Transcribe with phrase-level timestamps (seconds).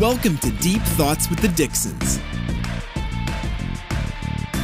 [0.00, 2.18] Welcome to Deep Thoughts with the Dixons.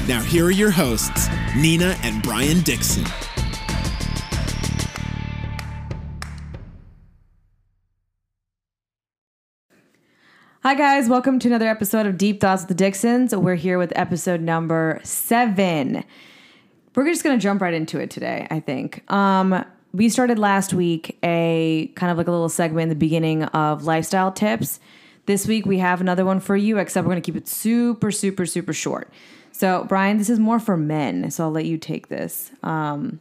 [0.08, 3.04] Now, here are your hosts, Nina and Brian Dixon.
[10.62, 11.10] Hi, guys.
[11.10, 13.36] Welcome to another episode of Deep Thoughts with the Dixons.
[13.36, 16.04] We're here with episode number seven.
[16.94, 19.04] We're just going to jump right into it today, I think.
[19.12, 23.44] Um, we started last week a kind of like a little segment in the beginning
[23.44, 24.80] of lifestyle tips.
[25.28, 28.10] This week we have another one for you, except we're going to keep it super,
[28.10, 29.12] super, super short.
[29.52, 32.50] So, Brian, this is more for men, so I'll let you take this.
[32.62, 33.20] Um,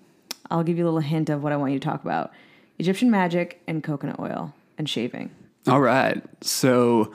[0.50, 2.32] I'll give you a little hint of what I want you to talk about
[2.80, 5.32] Egyptian magic and coconut oil and shaving.
[5.68, 6.24] All right.
[6.40, 7.12] So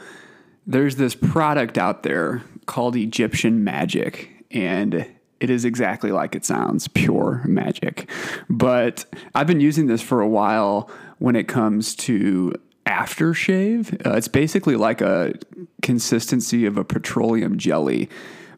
[0.66, 5.06] there's this product out there called Egyptian Magic, and
[5.40, 8.10] it is exactly like it sounds pure magic.
[8.50, 12.52] But I've been using this for a while when it comes to
[12.86, 14.06] aftershave.
[14.06, 15.34] Uh, it's basically like a
[15.82, 18.08] consistency of a petroleum jelly.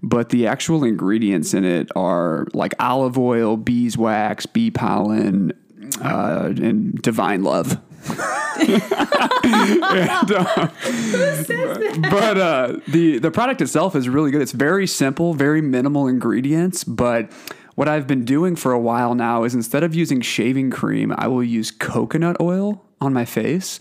[0.03, 5.53] But the actual ingredients in it are like olive oil, beeswax, bee pollen,
[6.03, 7.81] uh, and divine love.
[8.61, 8.83] and,
[10.31, 10.69] uh,
[12.11, 14.43] but uh, the the product itself is really good.
[14.43, 16.85] It's very simple, very minimal ingredients.
[16.85, 17.33] But
[17.75, 21.29] what I've been doing for a while now is instead of using shaving cream, I
[21.29, 23.81] will use coconut oil on my face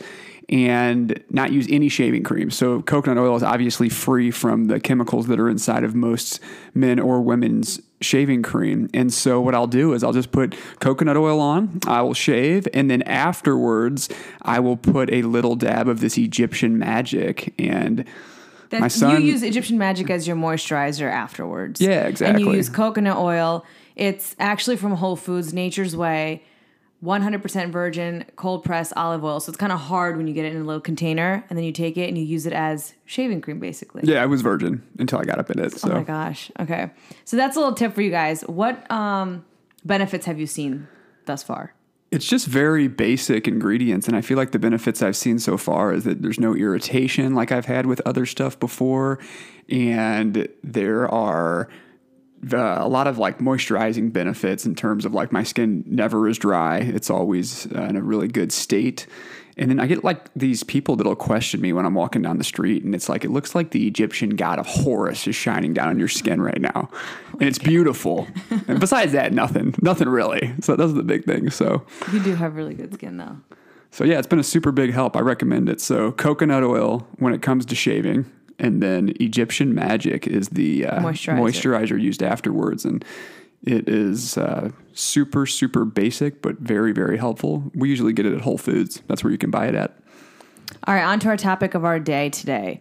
[0.53, 2.51] and not use any shaving cream.
[2.51, 6.39] So coconut oil is obviously free from the chemicals that are inside of most
[6.75, 8.87] men or women's shaving cream.
[8.93, 12.67] And so what I'll do is I'll just put coconut oil on, I will shave,
[12.71, 14.09] and then afterwards
[14.43, 18.05] I will put a little dab of this Egyptian magic and
[18.69, 21.81] that my son you use Egyptian magic as your moisturizer afterwards.
[21.81, 22.43] Yeah, exactly.
[22.43, 23.65] And you use coconut oil.
[23.95, 26.43] It's actually from Whole Foods, Nature's Way,
[27.03, 29.39] 100% virgin cold pressed olive oil.
[29.39, 31.65] So it's kind of hard when you get it in a little container and then
[31.65, 34.03] you take it and you use it as shaving cream basically.
[34.05, 35.73] Yeah, I was virgin until I got up in it.
[35.73, 36.49] So Oh my gosh.
[36.59, 36.91] Okay.
[37.25, 38.41] So that's a little tip for you guys.
[38.43, 39.43] What um,
[39.83, 40.87] benefits have you seen
[41.25, 41.73] thus far?
[42.09, 45.91] It's just very basic ingredients, and I feel like the benefits I've seen so far
[45.91, 49.17] is that there's no irritation like I've had with other stuff before,
[49.67, 51.69] and there are
[52.51, 56.37] uh, a lot of like moisturizing benefits in terms of like my skin never is
[56.37, 59.07] dry; it's always uh, in a really good state.
[59.55, 62.43] And then I get like these people that'll question me when I'm walking down the
[62.43, 65.89] street, and it's like it looks like the Egyptian god of Horus is shining down
[65.89, 66.89] on your skin right now,
[67.33, 68.27] and it's beautiful.
[68.67, 70.53] and besides that, nothing, nothing really.
[70.61, 71.53] So those are the big things.
[71.53, 71.85] So.
[72.11, 73.37] You do have really good skin though.
[73.91, 75.15] So yeah, it's been a super big help.
[75.15, 75.79] I recommend it.
[75.79, 78.25] So coconut oil when it comes to shaving,
[78.59, 81.37] and then Egyptian Magic is the uh, Moisturizer.
[81.37, 83.03] moisturizer used afterwards, and
[83.63, 87.71] it is uh, super super basic but very very helpful.
[87.73, 89.01] We usually get it at Whole Foods.
[89.07, 89.97] That's where you can buy it at.
[90.85, 92.79] All right, on to our topic of our day today.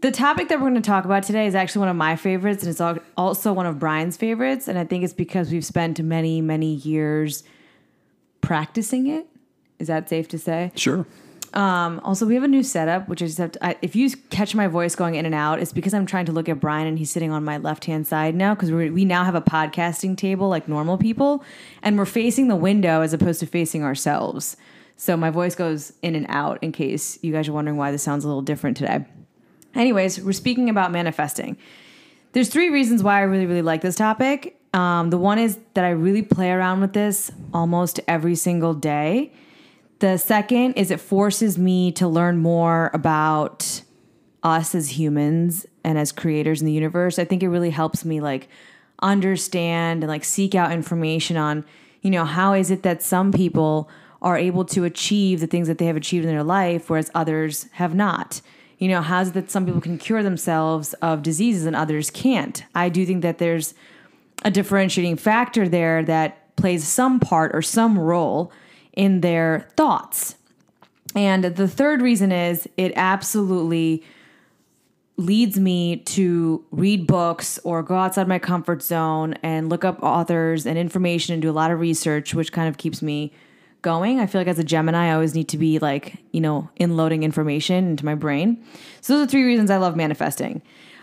[0.00, 2.62] The topic that we're going to talk about today is actually one of my favorites,
[2.62, 4.68] and it's also one of Brian's favorites.
[4.68, 7.42] And I think it's because we've spent many, many years
[8.40, 9.26] practicing it.
[9.80, 10.70] Is that safe to say?
[10.76, 11.04] Sure.
[11.58, 13.20] Um, also, we have a new setup, which
[13.60, 16.32] I, if you catch my voice going in and out, it's because I'm trying to
[16.32, 19.24] look at Brian and he's sitting on my left hand side now because we now
[19.24, 21.42] have a podcasting table like normal people,
[21.82, 24.56] and we're facing the window as opposed to facing ourselves.
[24.96, 28.04] So my voice goes in and out in case you guys are wondering why this
[28.04, 29.04] sounds a little different today.
[29.74, 31.56] Anyways, we're speaking about manifesting.
[32.34, 34.60] There's three reasons why I really, really like this topic.
[34.74, 39.32] Um, the one is that I really play around with this almost every single day.
[40.00, 43.82] The second is it forces me to learn more about
[44.42, 47.18] us as humans and as creators in the universe.
[47.18, 48.48] I think it really helps me like
[49.02, 51.64] understand and like seek out information on,
[52.02, 53.90] you know, how is it that some people
[54.22, 57.66] are able to achieve the things that they have achieved in their life, whereas others
[57.72, 58.40] have not.
[58.78, 62.10] You know, how is it that some people can cure themselves of diseases and others
[62.10, 62.62] can't?
[62.74, 63.74] I do think that there's
[64.44, 68.52] a differentiating factor there that plays some part or some role
[68.98, 70.34] in their thoughts.
[71.14, 74.02] And the third reason is it absolutely
[75.16, 80.66] leads me to read books or go outside my comfort zone and look up authors
[80.66, 83.32] and information and do a lot of research, which kind of keeps me
[83.82, 84.20] going.
[84.20, 87.22] I feel like as a Gemini, I always need to be like, you know, inloading
[87.22, 88.62] information into my brain.
[89.00, 90.60] So those are three reasons I love manifesting.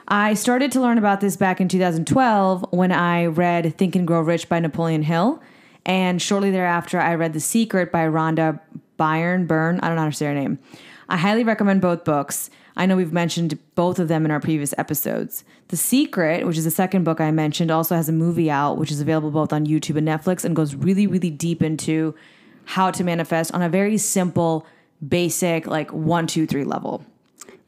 [0.08, 4.22] I started to learn about this back in 2012 when I read Think and Grow
[4.22, 5.42] Rich by Napoleon Hill.
[5.86, 8.60] And shortly thereafter, I read The Secret by Rhonda
[8.98, 9.46] Byrne.
[9.46, 10.60] Byrne, I don't know how to say her name.
[11.08, 12.50] I highly recommend both books.
[12.76, 15.44] I know we've mentioned both of them in our previous episodes.
[15.70, 18.92] The Secret, which is the second book I mentioned, also has a movie out, which
[18.92, 22.16] is available both on YouTube and Netflix, and goes really, really deep into
[22.66, 24.66] how to manifest on a very simple,
[25.08, 27.06] basic, like one, two, three level.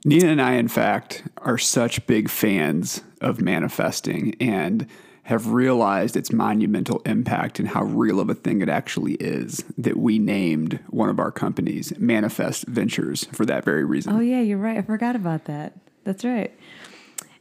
[0.03, 4.87] Nina and I, in fact, are such big fans of manifesting and
[5.27, 9.97] have realized its monumental impact and how real of a thing it actually is that
[9.97, 14.13] we named one of our companies Manifest Ventures for that very reason.
[14.13, 14.77] Oh, yeah, you're right.
[14.77, 15.73] I forgot about that.
[16.05, 16.57] That's right.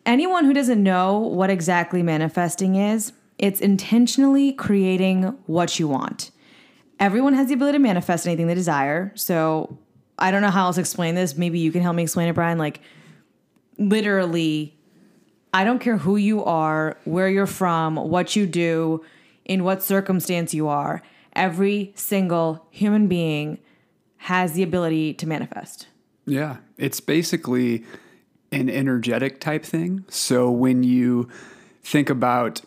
[0.05, 6.33] Anyone who doesn't know what exactly manifesting is, it's intentionally creating what you want.
[6.99, 9.12] Everyone has the ability to manifest anything they desire.
[9.15, 9.79] So
[10.19, 11.37] I don't know how else to explain this.
[11.37, 12.59] Maybe you can help me explain it, Brian.
[12.59, 12.81] Like,
[13.79, 14.75] literally,
[15.52, 19.04] I don't care who you are, where you're from, what you do,
[19.44, 21.02] in what circumstance you are.
[21.34, 23.58] Every single human being
[24.19, 25.88] has the ability to manifest.
[26.26, 27.84] Yeah, it's basically
[28.52, 30.04] an energetic type thing.
[30.08, 31.28] So when you
[31.82, 32.62] think about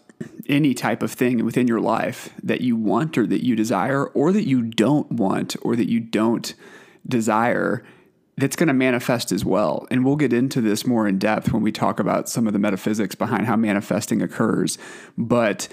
[0.47, 4.31] any type of thing within your life that you want or that you desire or
[4.31, 6.53] that you don't want or that you don't
[7.07, 7.83] desire,
[8.39, 9.87] that's going to manifest as well.
[9.91, 12.59] And we'll get into this more in depth when we talk about some of the
[12.59, 14.77] metaphysics behind how manifesting occurs.
[15.17, 15.67] But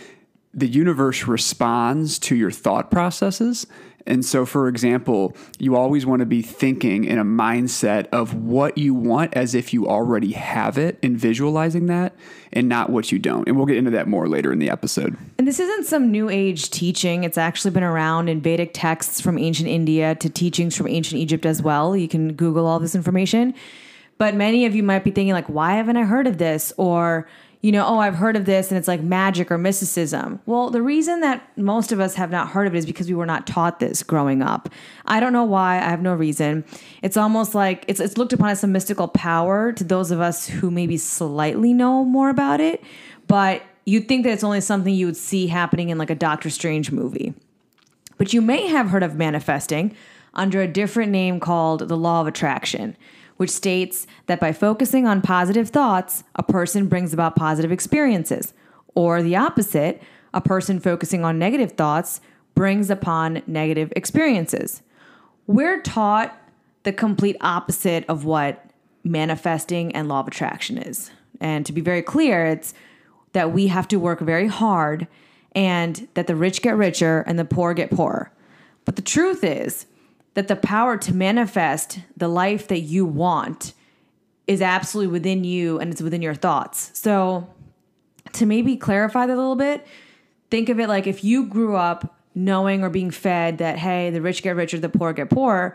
[0.53, 3.67] the universe responds to your thought processes.
[4.07, 8.79] And so, for example, you always want to be thinking in a mindset of what
[8.79, 12.15] you want as if you already have it and visualizing that
[12.53, 13.49] and not what you don't.
[13.49, 15.17] And we'll get into that more later in the episode.
[15.39, 17.25] And this isn't some new age teaching.
[17.25, 21.45] It's actually been around in Vedic texts from ancient India to teachings from ancient Egypt
[21.45, 21.97] as well.
[21.97, 23.55] You can Google all this information.
[24.19, 26.73] But many of you might be thinking, like, why haven't I heard of this?
[26.79, 27.29] Or,
[27.67, 30.39] you know, oh, I've heard of this and it's like magic or mysticism.
[30.47, 33.15] Well, the reason that most of us have not heard of it is because we
[33.17, 34.69] were not taught this growing up.
[35.05, 36.65] I don't know why, I have no reason.
[37.03, 40.47] It's almost like it's, it's looked upon as some mystical power to those of us
[40.47, 42.85] who maybe slightly know more about it,
[43.27, 46.51] but you'd think that it's only something you would see happening in like a Doctor
[46.51, 47.35] Strange movie.
[48.17, 49.97] But you may have heard of manifesting
[50.35, 52.97] under a different name called the law of attraction
[53.37, 58.53] which states that by focusing on positive thoughts, a person brings about positive experiences.
[58.95, 60.03] Or the opposite,
[60.33, 62.21] a person focusing on negative thoughts
[62.55, 64.83] brings upon negative experiences.
[65.47, 66.37] We're taught
[66.83, 68.71] the complete opposite of what
[69.05, 71.11] manifesting and law of attraction is.
[71.41, 72.75] And to be very clear, it's
[73.33, 75.07] that we have to work very hard
[75.53, 78.33] and that the rich get richer and the poor get poorer.
[78.85, 79.87] But the truth is,
[80.37, 83.73] that the power to manifest the life that you want
[84.47, 86.91] is absolutely within you and it's within your thoughts.
[86.93, 87.49] So,
[88.35, 89.87] to maybe clarify that a little bit,
[90.51, 94.21] think of it like if you grew up knowing or being fed that, hey, the
[94.21, 95.75] rich get richer, the poor get poorer,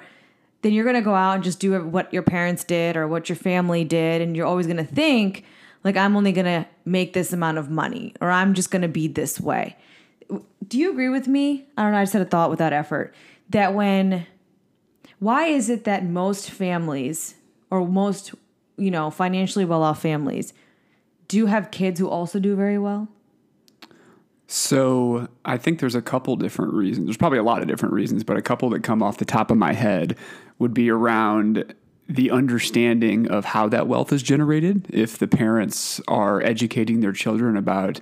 [0.62, 3.30] then you're going to go out and just do what your parents did or what
[3.30, 4.22] your family did.
[4.22, 5.44] And you're always going to think,
[5.84, 8.88] like, I'm only going to make this amount of money or I'm just going to
[8.88, 9.76] be this way.
[10.68, 11.66] Do you agree with me?
[11.76, 11.98] I don't know.
[11.98, 13.16] I just had a thought without effort
[13.50, 14.28] that when
[15.22, 17.36] why is it that most families
[17.70, 18.34] or most,
[18.76, 20.52] you know, financially well off families
[21.28, 23.08] do have kids who also do very well?
[24.48, 27.06] So I think there's a couple different reasons.
[27.06, 29.52] There's probably a lot of different reasons, but a couple that come off the top
[29.52, 30.18] of my head
[30.58, 31.76] would be around
[32.10, 34.88] the understanding of how that wealth is generated.
[34.90, 38.00] If the parents are educating their children about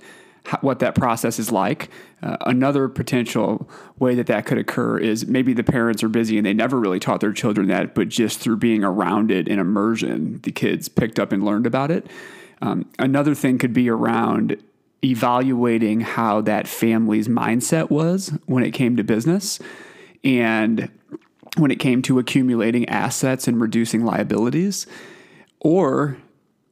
[0.60, 1.90] what that process is like.
[2.22, 3.68] Uh, another potential
[3.98, 7.00] way that that could occur is maybe the parents are busy and they never really
[7.00, 11.18] taught their children that, but just through being around it in immersion, the kids picked
[11.18, 12.06] up and learned about it.
[12.62, 14.62] Um, another thing could be around
[15.02, 19.58] evaluating how that family's mindset was when it came to business
[20.22, 20.90] and
[21.56, 24.86] when it came to accumulating assets and reducing liabilities.
[25.60, 26.18] Or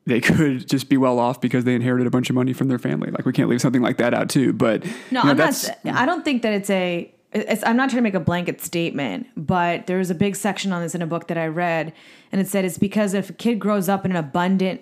[0.09, 2.79] they could just be well off because they inherited a bunch of money from their
[2.79, 3.11] family.
[3.11, 4.53] Like we can't leave something like that out too.
[4.53, 5.79] But no, you know, I'm not.
[5.87, 7.12] I don't think that it's a.
[7.31, 10.73] It's, I'm not trying to make a blanket statement, but there was a big section
[10.73, 11.93] on this in a book that I read,
[12.33, 14.81] and it said it's because if a kid grows up in an abundant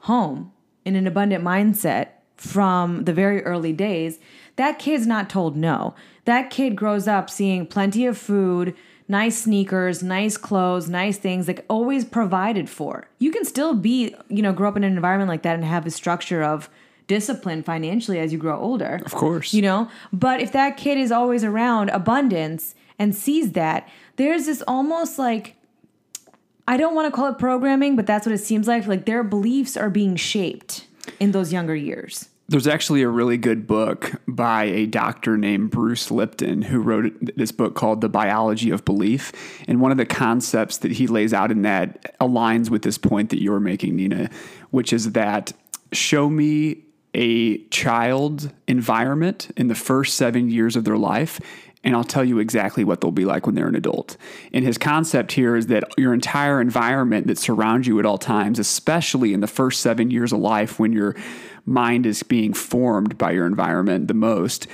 [0.00, 0.52] home,
[0.84, 4.18] in an abundant mindset from the very early days,
[4.56, 5.94] that kid's not told no.
[6.26, 8.76] That kid grows up seeing plenty of food,
[9.08, 13.08] nice sneakers, nice clothes, nice things, like always provided for.
[13.18, 15.86] You can still be, you know, grow up in an environment like that and have
[15.86, 16.68] a structure of
[17.06, 19.00] discipline financially as you grow older.
[19.04, 19.54] Of course.
[19.54, 24.62] You know, but if that kid is always around abundance and sees that, there's this
[24.68, 25.56] almost like
[26.68, 28.86] I don't want to call it programming, but that's what it seems like.
[28.86, 30.86] Like their beliefs are being shaped
[31.18, 32.28] in those younger years.
[32.50, 37.52] There's actually a really good book by a doctor named Bruce Lipton who wrote this
[37.52, 39.32] book called The Biology of Belief.
[39.68, 43.28] And one of the concepts that he lays out in that aligns with this point
[43.30, 44.30] that you're making, Nina,
[44.70, 45.52] which is that
[45.92, 51.40] show me a child environment in the first seven years of their life,
[51.84, 54.16] and I'll tell you exactly what they'll be like when they're an adult.
[54.52, 58.58] And his concept here is that your entire environment that surrounds you at all times,
[58.58, 61.14] especially in the first seven years of life when your
[61.68, 64.66] mind is being formed by your environment the most,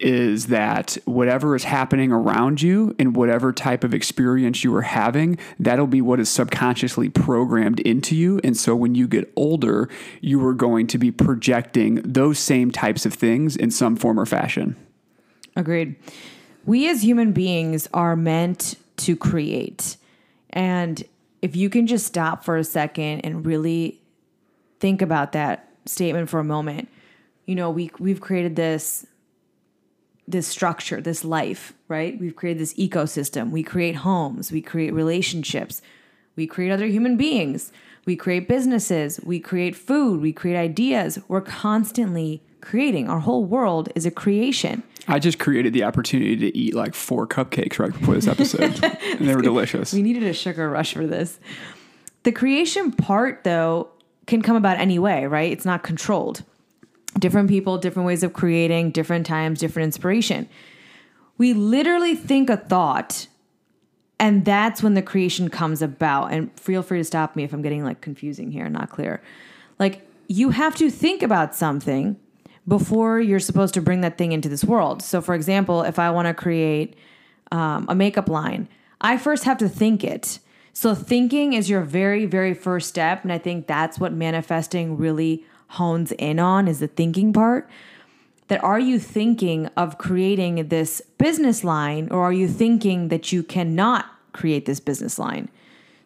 [0.00, 5.38] is that whatever is happening around you and whatever type of experience you are having,
[5.58, 8.40] that'll be what is subconsciously programmed into you.
[8.42, 9.88] And so when you get older,
[10.20, 14.26] you are going to be projecting those same types of things in some form or
[14.26, 14.76] fashion.
[15.56, 15.96] Agreed.
[16.66, 19.96] We as human beings are meant to create.
[20.50, 21.02] And
[21.40, 24.00] if you can just stop for a second and really
[24.80, 26.88] think about that statement for a moment,
[27.46, 29.06] you know, we we've created this
[30.26, 32.18] this structure, this life, right?
[32.18, 33.50] We've created this ecosystem.
[33.50, 35.82] We create homes, we create relationships,
[36.36, 37.72] we create other human beings,
[38.06, 41.18] we create businesses, we create food, we create ideas.
[41.28, 43.08] We're constantly creating.
[43.08, 44.82] Our whole world is a creation.
[45.06, 49.28] I just created the opportunity to eat like four cupcakes right before this episode, and
[49.28, 49.92] they were delicious.
[49.92, 51.38] We needed a sugar rush for this.
[52.22, 53.90] The creation part, though,
[54.26, 55.50] can come about any way, right?
[55.52, 56.42] It's not controlled
[57.18, 60.48] different people, different ways of creating, different times, different inspiration.
[61.38, 63.28] We literally think a thought
[64.18, 66.32] and that's when the creation comes about.
[66.32, 69.22] And feel free to stop me if I'm getting like confusing here, not clear.
[69.78, 72.16] Like you have to think about something
[72.66, 75.02] before you're supposed to bring that thing into this world.
[75.02, 76.96] So, for example, if I want to create
[77.52, 78.68] um, a makeup line,
[79.00, 80.38] I first have to think it.
[80.76, 83.22] So, thinking is your very, very first step.
[83.22, 87.70] And I think that's what manifesting really hones in on is the thinking part.
[88.48, 93.42] That are you thinking of creating this business line or are you thinking that you
[93.42, 95.48] cannot create this business line?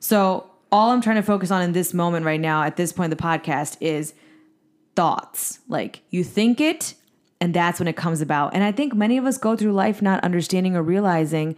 [0.00, 3.10] So, all I'm trying to focus on in this moment right now, at this point
[3.10, 4.12] in the podcast, is
[4.94, 5.60] thoughts.
[5.66, 6.94] Like you think it,
[7.40, 8.52] and that's when it comes about.
[8.52, 11.56] And I think many of us go through life not understanding or realizing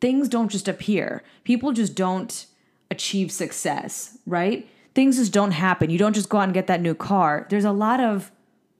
[0.00, 2.46] things don't just appear, people just don't
[2.90, 4.68] achieve success, right?
[4.98, 5.90] things just don't happen.
[5.90, 7.46] You don't just go out and get that new car.
[7.50, 8.32] There's a lot of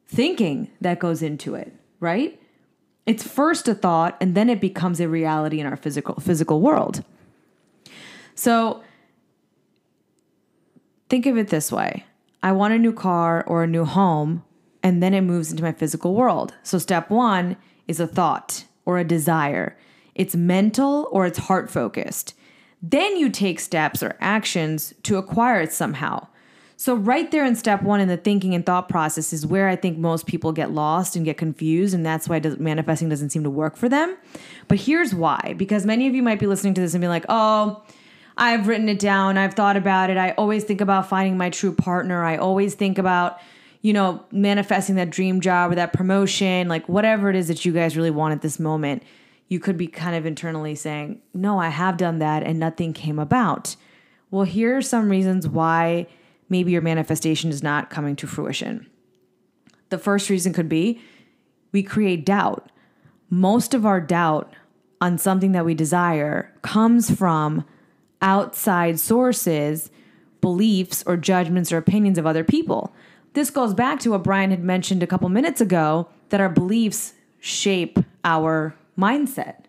[0.08, 2.42] thinking that goes into it, right?
[3.06, 7.04] It's first a thought and then it becomes a reality in our physical physical world.
[8.34, 8.82] So
[11.08, 12.04] think of it this way.
[12.42, 14.42] I want a new car or a new home
[14.82, 16.52] and then it moves into my physical world.
[16.64, 17.56] So step 1
[17.86, 19.76] is a thought or a desire.
[20.18, 22.34] It's mental or it's heart focused.
[22.82, 26.26] Then you take steps or actions to acquire it somehow.
[26.76, 29.74] So, right there in step one in the thinking and thought process is where I
[29.74, 33.50] think most people get lost and get confused, and that's why manifesting doesn't seem to
[33.50, 34.16] work for them.
[34.68, 37.24] But here's why because many of you might be listening to this and be like,
[37.28, 37.82] oh,
[38.36, 41.72] I've written it down, I've thought about it, I always think about finding my true
[41.72, 43.40] partner, I always think about,
[43.82, 47.72] you know, manifesting that dream job or that promotion, like whatever it is that you
[47.72, 49.02] guys really want at this moment
[49.48, 53.18] you could be kind of internally saying, No, I have done that and nothing came
[53.18, 53.76] about.
[54.30, 56.06] Well, here are some reasons why
[56.48, 58.86] maybe your manifestation is not coming to fruition.
[59.88, 61.00] The first reason could be
[61.72, 62.70] we create doubt.
[63.30, 64.54] Most of our doubt
[65.00, 67.64] on something that we desire comes from
[68.20, 69.90] outside sources,
[70.40, 72.92] beliefs, or judgments or opinions of other people.
[73.34, 77.14] This goes back to what Brian had mentioned a couple minutes ago that our beliefs
[77.38, 79.64] shape our mindset.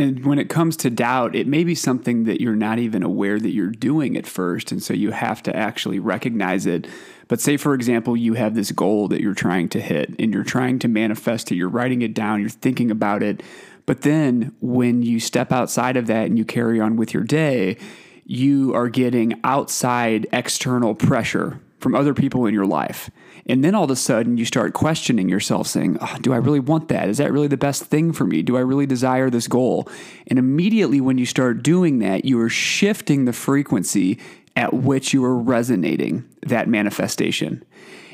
[0.00, 3.40] And when it comes to doubt, it may be something that you're not even aware
[3.40, 4.70] that you're doing at first.
[4.70, 6.86] And so you have to actually recognize it.
[7.26, 10.44] But say, for example, you have this goal that you're trying to hit and you're
[10.44, 13.42] trying to manifest it, you're writing it down, you're thinking about it.
[13.86, 17.76] But then when you step outside of that and you carry on with your day,
[18.24, 23.10] you are getting outside external pressure from other people in your life.
[23.48, 26.60] And then all of a sudden you start questioning yourself, saying, oh, Do I really
[26.60, 27.08] want that?
[27.08, 28.42] Is that really the best thing for me?
[28.42, 29.88] Do I really desire this goal?
[30.26, 34.18] And immediately when you start doing that, you are shifting the frequency
[34.54, 37.64] at which you are resonating that manifestation.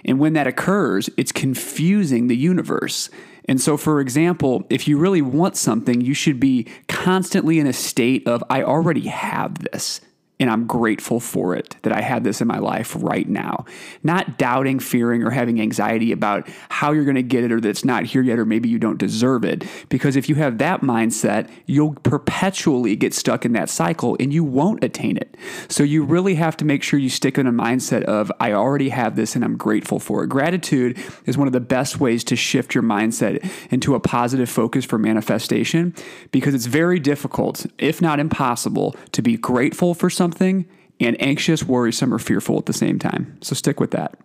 [0.05, 3.09] And when that occurs, it's confusing the universe.
[3.47, 7.73] And so, for example, if you really want something, you should be constantly in a
[7.73, 10.01] state of, I already have this
[10.41, 13.65] and I'm grateful for it that I have this in my life right now.
[14.03, 17.69] Not doubting, fearing, or having anxiety about how you're going to get it or that
[17.69, 19.65] it's not here yet or maybe you don't deserve it.
[19.89, 24.43] Because if you have that mindset, you'll perpetually get stuck in that cycle and you
[24.43, 25.37] won't attain it.
[25.69, 28.89] So you really have to make sure you stick in a mindset of, I already
[28.89, 30.29] have this and I'm grateful for it.
[30.29, 34.85] Gratitude is one of the best ways to shift your mindset into a positive focus
[34.85, 35.95] for manifestation
[36.33, 40.65] because it's very difficult, if not impossible, to be grateful for something something
[41.01, 43.37] and anxious, worrisome, or fearful at the same time.
[43.43, 44.17] So stick with that.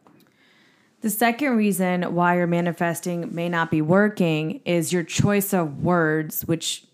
[1.01, 6.44] The second reason why your manifesting may not be working is your choice of words,
[6.44, 6.86] which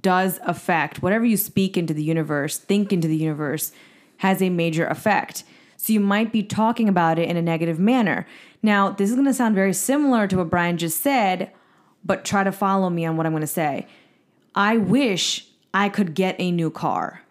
[0.00, 3.72] does affect whatever you speak into the universe, think into the universe,
[4.18, 5.44] has a major effect.
[5.76, 8.26] So you might be talking about it in a negative manner.
[8.62, 11.50] Now, this is going to sound very similar to what Brian just said,
[12.04, 13.86] but try to follow me on what I'm going to say.
[14.54, 17.21] I wish I could get a new car.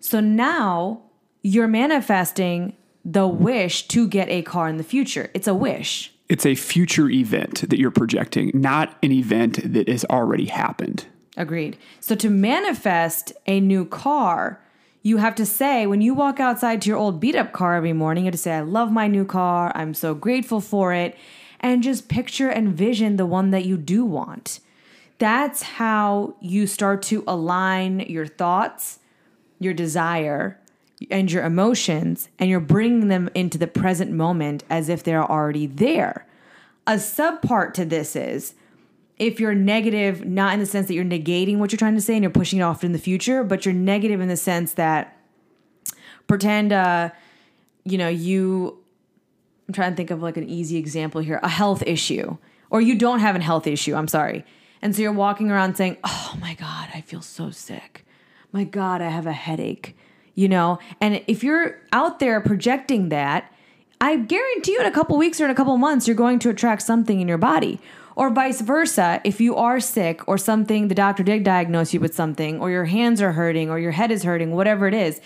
[0.00, 1.02] So now
[1.42, 5.30] you're manifesting the wish to get a car in the future.
[5.34, 6.12] It's a wish.
[6.28, 11.06] It's a future event that you're projecting, not an event that has already happened.
[11.36, 11.78] Agreed.
[12.00, 14.62] So to manifest a new car,
[15.02, 17.92] you have to say when you walk outside to your old beat up car every
[17.92, 19.72] morning, you have to say, I love my new car.
[19.74, 21.16] I'm so grateful for it.
[21.60, 24.60] And just picture and vision the one that you do want.
[25.18, 28.98] That's how you start to align your thoughts,
[29.60, 30.58] your desire,
[31.10, 35.66] and your emotions, and you're bringing them into the present moment as if they're already
[35.66, 36.26] there.
[36.86, 38.54] A subpart to this is
[39.16, 42.14] if you're negative, not in the sense that you're negating what you're trying to say
[42.14, 45.16] and you're pushing it off in the future, but you're negative in the sense that
[46.26, 47.10] pretend, uh,
[47.84, 48.78] you know, you,
[49.68, 52.38] I'm trying to think of like an easy example here, a health issue,
[52.70, 54.44] or you don't have a health issue, I'm sorry.
[54.82, 58.06] And so you're walking around saying, oh my God, I feel so sick.
[58.52, 59.96] My God, I have a headache,
[60.34, 60.78] you know?
[61.00, 63.52] And if you're out there projecting that,
[64.00, 66.50] I guarantee you in a couple weeks or in a couple months, you're going to
[66.50, 67.80] attract something in your body.
[68.16, 72.14] Or vice versa, if you are sick or something, the doctor did diagnose you with
[72.14, 75.20] something, or your hands are hurting, or your head is hurting, whatever it is,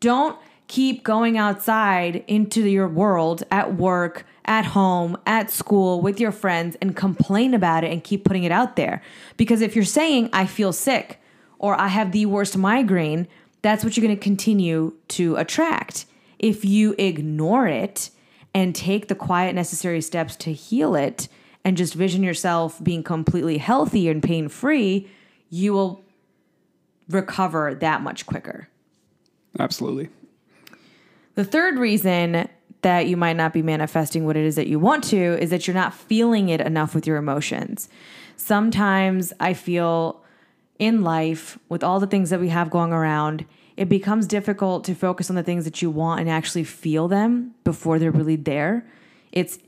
[0.00, 6.32] don't keep going outside into your world at work, at home, at school, with your
[6.32, 9.00] friends, and complain about it and keep putting it out there.
[9.36, 11.20] Because if you're saying, I feel sick,
[11.64, 13.26] or I have the worst migraine,
[13.62, 16.04] that's what you're gonna continue to attract.
[16.38, 18.10] If you ignore it
[18.52, 21.26] and take the quiet, necessary steps to heal it,
[21.64, 25.08] and just vision yourself being completely healthy and pain free,
[25.48, 26.04] you will
[27.08, 28.68] recover that much quicker.
[29.58, 30.10] Absolutely.
[31.34, 32.46] The third reason
[32.82, 35.66] that you might not be manifesting what it is that you want to is that
[35.66, 37.88] you're not feeling it enough with your emotions.
[38.36, 40.23] Sometimes I feel
[40.78, 44.94] in life, with all the things that we have going around, it becomes difficult to
[44.94, 48.86] focus on the things that you want and actually feel them before they're really there.
[49.32, 49.58] It's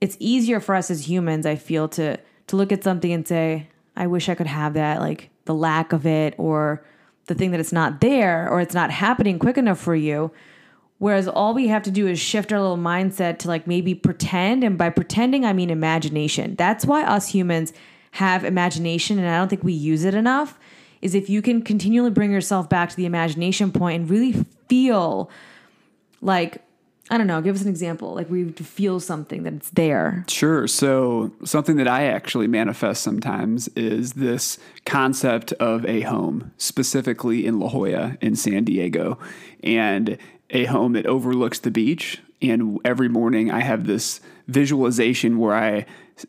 [0.00, 3.68] it's easier for us as humans, I feel, to to look at something and say,
[3.96, 6.84] I wish I could have that, like the lack of it or
[7.26, 10.30] the thing that it's not there or it's not happening quick enough for you.
[10.98, 14.62] Whereas all we have to do is shift our little mindset to like maybe pretend.
[14.62, 16.54] And by pretending, I mean imagination.
[16.56, 17.72] That's why us humans
[18.14, 20.56] have imagination, and I don't think we use it enough.
[21.02, 24.32] Is if you can continually bring yourself back to the imagination point and really
[24.68, 25.28] feel
[26.20, 26.62] like
[27.10, 28.14] I don't know, give us an example.
[28.14, 30.24] Like we feel something that it's there.
[30.28, 30.66] Sure.
[30.66, 37.58] So, something that I actually manifest sometimes is this concept of a home, specifically in
[37.58, 39.18] La Jolla in San Diego,
[39.62, 40.16] and
[40.50, 42.20] a home that overlooks the beach.
[42.40, 45.84] And every morning I have this visualization where I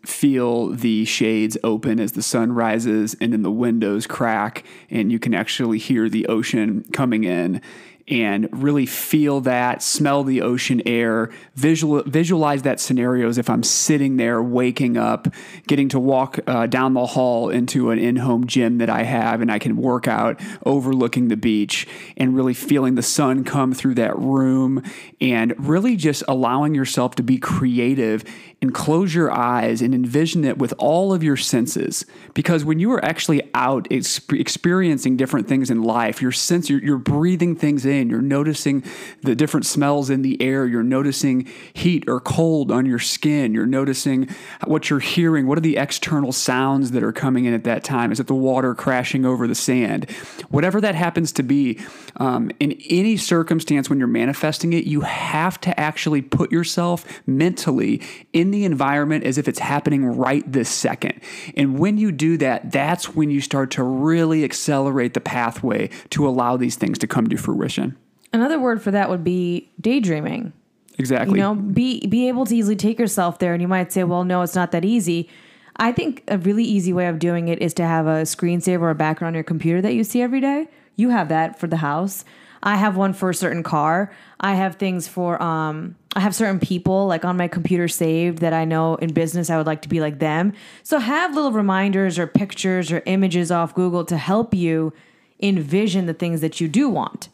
[0.05, 5.19] feel the shades open as the sun rises and then the windows crack, and you
[5.19, 7.61] can actually hear the ocean coming in
[8.07, 13.63] and really feel that, smell the ocean air, visual, visualize that scenario as if I'm
[13.63, 15.27] sitting there, waking up,
[15.67, 19.41] getting to walk uh, down the hall into an in home gym that I have,
[19.41, 23.95] and I can work out overlooking the beach, and really feeling the sun come through
[23.95, 24.83] that room,
[25.19, 28.23] and really just allowing yourself to be creative
[28.65, 32.03] and close your eyes and envision it with all of your senses.
[32.33, 36.97] Because when you are actually out experiencing different things in life, your sense, you're, you're
[36.97, 38.83] breathing things in, you're noticing
[39.21, 43.67] the different smells in the air, you're noticing heat or cold on your skin, you're
[43.67, 44.27] noticing
[44.65, 45.45] what you're hearing.
[45.45, 48.11] What are the external sounds that are coming in at that time?
[48.11, 50.09] Is it the water crashing over the sand?
[50.49, 51.79] Whatever that happens to be,
[52.15, 58.01] um, in any circumstance when you're manifesting it, you have to actually put yourself mentally
[58.33, 61.21] in the environment as if it's happening right this second.
[61.55, 66.27] And when you do that, that's when you start to really accelerate the pathway to
[66.27, 67.97] allow these things to come to fruition.
[68.33, 70.53] Another word for that would be daydreaming.
[70.97, 71.39] Exactly.
[71.39, 74.23] You know, be be able to easily take yourself there and you might say, "Well,
[74.23, 75.29] no, it's not that easy."
[75.77, 78.89] I think a really easy way of doing it is to have a screensaver or
[78.91, 80.67] a background on your computer that you see every day.
[80.95, 82.23] You have that for the house.
[82.63, 84.11] I have one for a certain car.
[84.39, 88.53] I have things for um I have certain people like on my computer saved that
[88.53, 90.53] I know in business I would like to be like them.
[90.83, 94.93] So have little reminders or pictures or images off Google to help you
[95.41, 97.27] envision the things that you do want.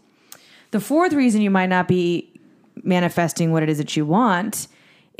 [0.72, 2.32] The fourth reason you might not be
[2.84, 4.68] manifesting what it is that you want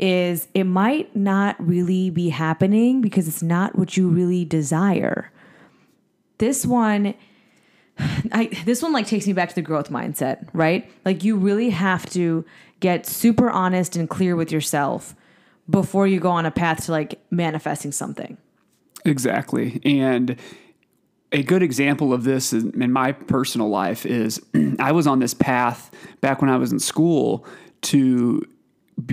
[0.00, 5.30] is it might not really be happening because it's not what you really desire.
[6.38, 7.14] This one
[8.32, 10.90] I this one like takes me back to the growth mindset, right?
[11.04, 12.44] Like you really have to
[12.82, 15.14] get super honest and clear with yourself
[15.70, 18.36] before you go on a path to like manifesting something.
[19.04, 19.80] Exactly.
[19.84, 20.36] And
[21.30, 24.42] a good example of this in my personal life is
[24.78, 25.90] I was on this path
[26.20, 27.46] back when I was in school
[27.82, 28.42] to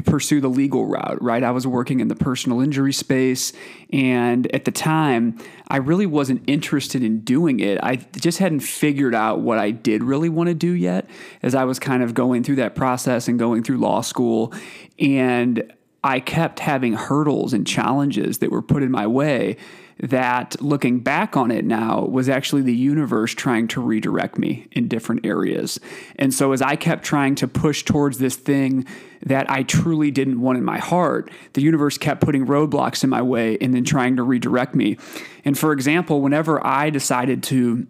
[0.05, 1.43] pursue the legal route, right?
[1.43, 3.53] I was working in the personal injury space.
[3.91, 5.37] And at the time,
[5.67, 7.79] I really wasn't interested in doing it.
[7.81, 11.09] I just hadn't figured out what I did really want to do yet
[11.41, 14.53] as I was kind of going through that process and going through law school.
[14.99, 15.71] And
[16.03, 19.57] I kept having hurdles and challenges that were put in my way
[20.01, 24.87] that looking back on it now was actually the universe trying to redirect me in
[24.87, 25.79] different areas.
[26.15, 28.85] And so as I kept trying to push towards this thing
[29.23, 33.21] that I truly didn't want in my heart, the universe kept putting roadblocks in my
[33.21, 34.97] way and then trying to redirect me.
[35.43, 37.85] And for example, whenever I decided to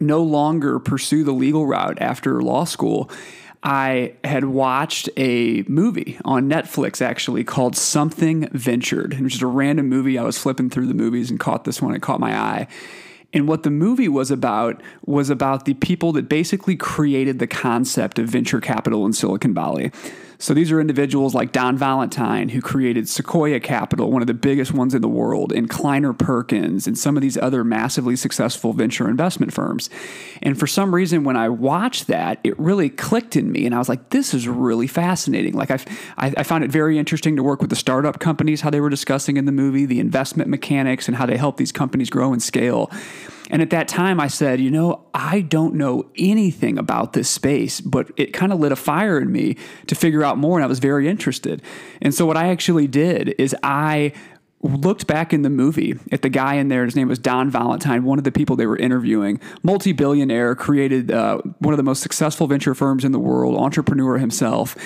[0.00, 3.08] no longer pursue the legal route after law school,
[3.62, 9.88] I had watched a movie on Netflix actually called Something Ventured, which is a random
[9.88, 10.18] movie.
[10.18, 11.94] I was flipping through the movies and caught this one.
[11.94, 12.68] It caught my eye.
[13.32, 18.18] And what the movie was about was about the people that basically created the concept
[18.18, 19.92] of venture capital in Silicon Valley.
[20.40, 24.72] So these are individuals like Don Valentine, who created Sequoia Capital, one of the biggest
[24.72, 29.06] ones in the world, and Kleiner Perkins, and some of these other massively successful venture
[29.06, 29.90] investment firms.
[30.40, 33.78] And for some reason, when I watched that, it really clicked in me, and I
[33.78, 35.78] was like, "This is really fascinating." Like I,
[36.16, 39.36] I found it very interesting to work with the startup companies, how they were discussing
[39.36, 42.90] in the movie, the investment mechanics, and how they help these companies grow and scale.
[43.50, 47.80] And at that time, I said, you know, I don't know anything about this space,
[47.80, 49.56] but it kind of lit a fire in me
[49.88, 50.58] to figure out more.
[50.58, 51.62] And I was very interested.
[52.00, 54.12] And so, what I actually did is I
[54.62, 56.84] looked back in the movie at the guy in there.
[56.84, 61.10] His name was Don Valentine, one of the people they were interviewing, multi billionaire, created
[61.10, 64.76] uh, one of the most successful venture firms in the world, entrepreneur himself.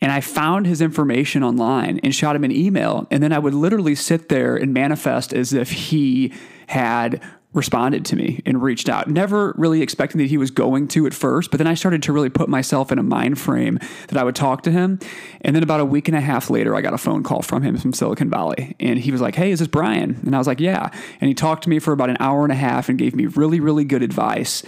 [0.00, 3.06] And I found his information online and shot him an email.
[3.10, 6.32] And then I would literally sit there and manifest as if he
[6.68, 7.22] had
[7.56, 9.08] responded to me and reached out.
[9.08, 12.12] Never really expecting that he was going to at first, but then I started to
[12.12, 15.00] really put myself in a mind frame that I would talk to him.
[15.40, 17.62] And then about a week and a half later, I got a phone call from
[17.62, 18.76] him from Silicon Valley.
[18.78, 20.20] And he was like, Hey, is this Brian?
[20.24, 20.90] And I was like, Yeah.
[21.20, 23.26] And he talked to me for about an hour and a half and gave me
[23.26, 24.62] really, really good advice.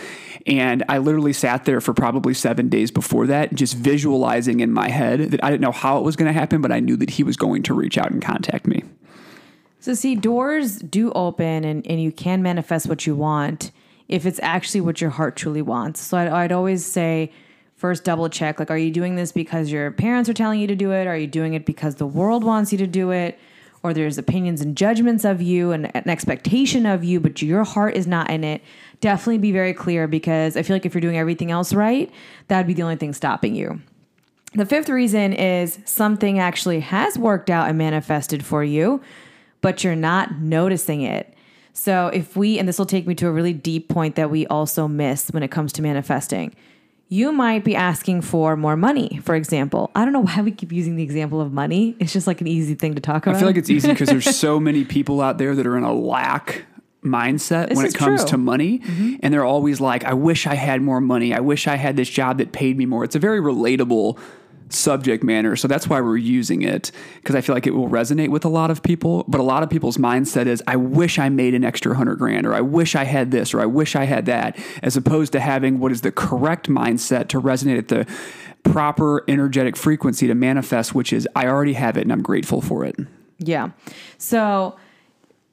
[0.47, 4.89] And I literally sat there for probably seven days before that, just visualizing in my
[4.89, 7.11] head that I didn't know how it was going to happen, but I knew that
[7.11, 8.83] he was going to reach out and contact me.
[9.89, 13.73] So, see, doors do open and, and you can manifest what you want
[14.07, 16.03] if it's actually what your heart truly wants.
[16.03, 17.33] So, I'd, I'd always say,
[17.75, 20.77] first double check like, are you doing this because your parents are telling you to
[20.77, 21.07] do it?
[21.07, 23.39] Are you doing it because the world wants you to do it?
[23.83, 27.97] Or there's opinions and judgments of you and an expectation of you, but your heart
[27.97, 28.61] is not in it.
[29.01, 32.13] Definitely be very clear because I feel like if you're doing everything else right,
[32.49, 33.81] that'd be the only thing stopping you.
[34.53, 39.01] The fifth reason is something actually has worked out and manifested for you
[39.61, 41.35] but you're not noticing it.
[41.73, 44.47] So, if we, and this will take me to a really deep point that we
[44.49, 46.55] also miss when it comes to manifesting,
[47.09, 49.91] you might be asking for more money, for example.
[49.95, 51.97] I don't know why we keep using the example of money.
[51.99, 53.37] It's just like an easy thing to talk about.
[53.37, 55.85] I feel like it's easy because there's so many people out there that are in
[55.85, 56.65] a lack
[57.03, 58.31] mindset this when it comes true.
[58.31, 58.81] to money.
[58.81, 59.17] Mm-hmm.
[59.23, 61.33] And they're always like, I wish I had more money.
[61.33, 63.05] I wish I had this job that paid me more.
[63.05, 64.19] It's a very relatable
[64.71, 65.57] subject matter.
[65.57, 68.49] So that's why we're using it because I feel like it will resonate with a
[68.49, 69.25] lot of people.
[69.29, 72.47] But a lot of people's mindset is, I wish I made an extra hundred grand,
[72.47, 75.41] or I wish I had this, or I wish I had that, as opposed to
[75.41, 78.07] having what is the correct mindset to resonate at the
[78.65, 82.85] proper energetic frequency to manifest, which is, I already have it and I'm grateful for
[82.85, 82.97] it.
[83.39, 83.71] Yeah.
[84.19, 84.77] So,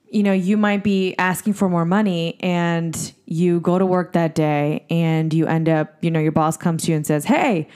[0.10, 4.36] you know, you might be asking for more money and you go to work that
[4.36, 7.68] day and you end up, you know, your boss comes to you and says, Hey,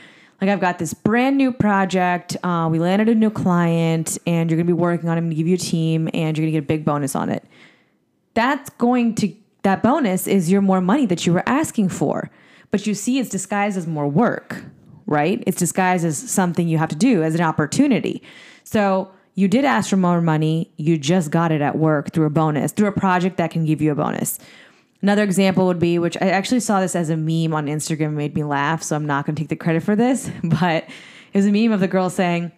[0.42, 2.38] like I've got this brand new project.
[2.44, 5.22] Uh, we landed a new client, and you're going to be working on it.
[5.22, 7.30] I'm to give you a team, and you're going to get a big bonus on
[7.30, 7.44] it.
[8.34, 12.30] That's going to that bonus is your more money that you were asking for,
[12.72, 14.64] but you see, it's disguised as more work,
[15.06, 15.44] right?
[15.46, 18.24] It's disguised as something you have to do as an opportunity.
[18.64, 20.72] So you did ask for more money.
[20.78, 23.82] You just got it at work through a bonus, through a project that can give
[23.82, 24.40] you a bonus.
[25.02, 28.36] Another example would be, which I actually saw this as a meme on Instagram, made
[28.36, 30.84] me laugh, so I'm not going to take the credit for this, but
[31.34, 32.52] it was a meme of the girl saying,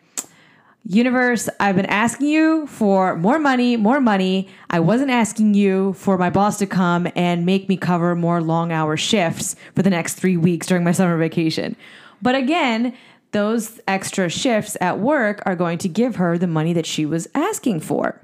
[0.83, 4.49] Universe, I've been asking you for more money, more money.
[4.71, 8.71] I wasn't asking you for my boss to come and make me cover more long
[8.71, 11.75] hour shifts for the next three weeks during my summer vacation.
[12.23, 12.97] But again,
[13.31, 17.27] those extra shifts at work are going to give her the money that she was
[17.35, 18.19] asking for.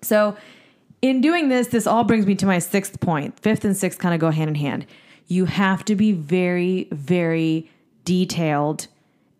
[0.00, 0.36] So,
[1.04, 3.38] in doing this, this all brings me to my sixth point.
[3.38, 4.86] Fifth and sixth kind of go hand in hand.
[5.26, 7.70] You have to be very, very
[8.06, 8.86] detailed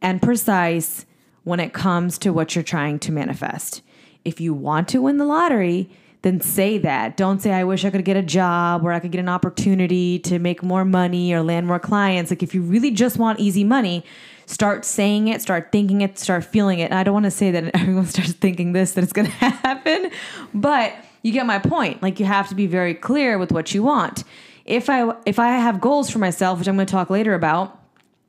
[0.03, 1.07] and precise
[1.43, 3.81] when it comes to what you're trying to manifest.
[4.27, 5.89] If you want to win the lottery,
[6.21, 7.17] then say that.
[7.17, 10.19] Don't say, I wish I could get a job or I could get an opportunity
[10.19, 12.31] to make more money or land more clients.
[12.31, 14.05] Like, if you really just want easy money,
[14.45, 16.91] start saying it, start thinking it, start feeling it.
[16.91, 19.33] And I don't want to say that everyone starts thinking this, that it's going to
[19.33, 20.11] happen,
[20.53, 20.95] but
[21.25, 22.01] you get my point.
[22.03, 24.23] Like, you have to be very clear with what you want.
[24.65, 27.81] If I if I have goals for myself, which I'm going to talk later about,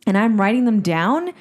[0.08, 1.34] and I'm writing them down,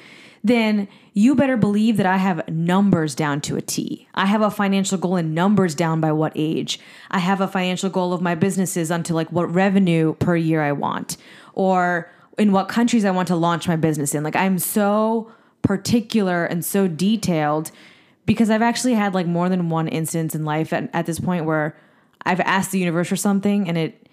[0.43, 4.07] then you better believe that I have numbers down to a T.
[4.13, 6.79] I have a financial goal in numbers down by what age.
[7.09, 10.73] I have a financial goal of my businesses onto like what revenue per year I
[10.73, 11.15] want
[11.53, 14.23] or in what countries I want to launch my business in.
[14.23, 17.71] Like I'm so particular and so detailed
[18.25, 21.45] because I've actually had like more than one instance in life at, at this point
[21.45, 21.77] where
[22.25, 24.07] I've asked the universe for something and it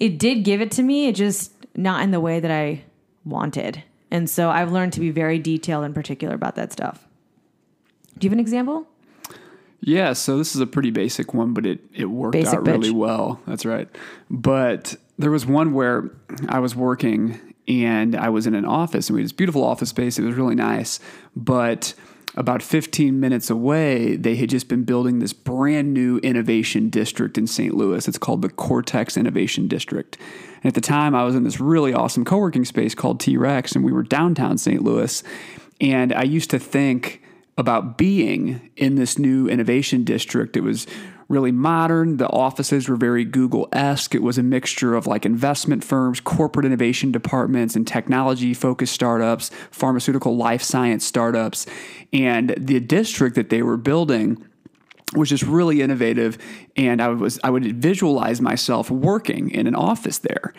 [0.00, 2.82] it did give it to me, it just not in the way that I
[3.24, 3.82] wanted.
[4.10, 7.06] And so I've learned to be very detailed and particular about that stuff.
[8.18, 8.86] Do you have an example?
[9.80, 12.90] Yeah, so this is a pretty basic one, but it, it worked Basic out really
[12.90, 13.40] well.
[13.46, 13.88] That's right.
[14.30, 16.10] But there was one where
[16.48, 19.90] I was working and I was in an office and we had this beautiful office
[19.90, 20.18] space.
[20.18, 21.00] It was really nice.
[21.36, 21.94] But
[22.36, 27.46] about 15 minutes away, they had just been building this brand new innovation district in
[27.46, 27.74] St.
[27.74, 28.06] Louis.
[28.08, 30.16] It's called the Cortex Innovation District.
[30.62, 33.36] And at the time, I was in this really awesome co working space called T
[33.36, 34.82] Rex, and we were downtown St.
[34.82, 35.22] Louis.
[35.80, 37.22] And I used to think
[37.56, 40.56] about being in this new innovation district.
[40.56, 40.86] It was
[41.28, 42.16] really modern.
[42.18, 44.14] The offices were very Google esque.
[44.14, 49.50] It was a mixture of like investment firms, corporate innovation departments, and technology focused startups,
[49.70, 51.66] pharmaceutical life science startups.
[52.12, 54.44] And the district that they were building
[55.14, 56.38] was just really innovative
[56.76, 60.52] and I was I would visualize myself working in an office there.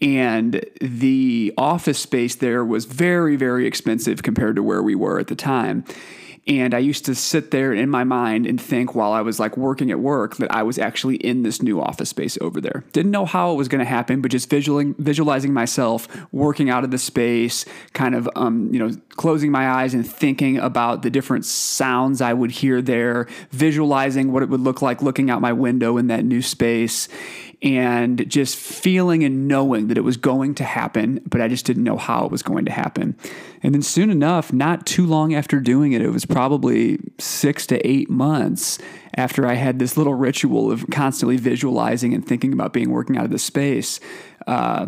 [0.00, 5.28] And the office space there was very very expensive compared to where we were at
[5.28, 5.84] the time.
[6.46, 9.56] And I used to sit there in my mind and think while I was like
[9.56, 12.82] working at work that I was actually in this new office space over there.
[12.92, 16.82] Didn't know how it was going to happen, but just visualizing, visualizing myself working out
[16.82, 21.10] of the space, kind of, um, you know, closing my eyes and thinking about the
[21.10, 25.52] different sounds I would hear there, visualizing what it would look like looking out my
[25.52, 27.08] window in that new space
[27.62, 31.84] and just feeling and knowing that it was going to happen, but I just didn't
[31.84, 33.16] know how it was going to happen.
[33.62, 37.86] And then soon enough, not too long after doing it, it was probably six to
[37.86, 38.78] eight months
[39.14, 43.24] after I had this little ritual of constantly visualizing and thinking about being working out
[43.24, 44.00] of the space.
[44.48, 44.86] Uh,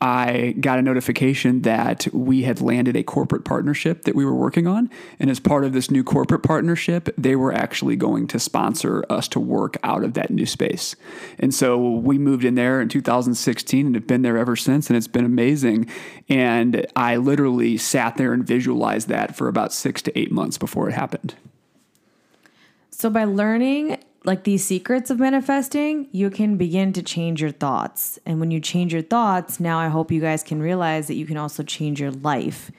[0.00, 4.66] I got a notification that we had landed a corporate partnership that we were working
[4.66, 4.88] on.
[5.18, 9.28] And as part of this new corporate partnership, they were actually going to sponsor us
[9.28, 10.96] to work out of that new space.
[11.38, 14.88] And so we moved in there in 2016 and have been there ever since.
[14.88, 15.86] And it's been amazing.
[16.30, 20.88] And I literally sat there and visualized that for about six to eight months before
[20.88, 21.34] it happened.
[22.90, 28.18] So by learning like these secrets of manifesting, you can begin to change your thoughts.
[28.26, 31.26] And when you change your thoughts, now I hope you guys can realize that you
[31.26, 32.70] can also change your life.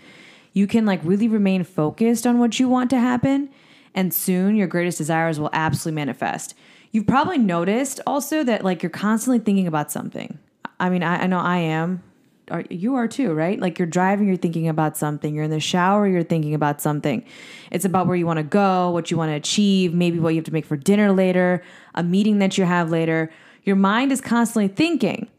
[0.54, 3.50] You can like really remain focused on what you want to happen,
[3.96, 6.54] and soon your greatest desires will absolutely manifest.
[6.92, 10.38] You've probably noticed also that like you're constantly thinking about something.
[10.80, 12.04] I mean, I, I know I am.
[12.52, 13.60] Or you are too, right?
[13.60, 15.34] Like you're driving, you're thinking about something.
[15.34, 17.24] You're in the shower, you're thinking about something.
[17.72, 20.40] It's about where you want to go, what you want to achieve, maybe what you
[20.40, 21.64] have to make for dinner later,
[21.96, 23.32] a meeting that you have later.
[23.64, 25.30] Your mind is constantly thinking.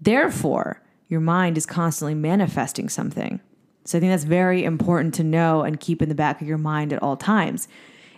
[0.00, 3.40] Therefore, your mind is constantly manifesting something.
[3.84, 6.58] So I think that's very important to know and keep in the back of your
[6.58, 7.68] mind at all times.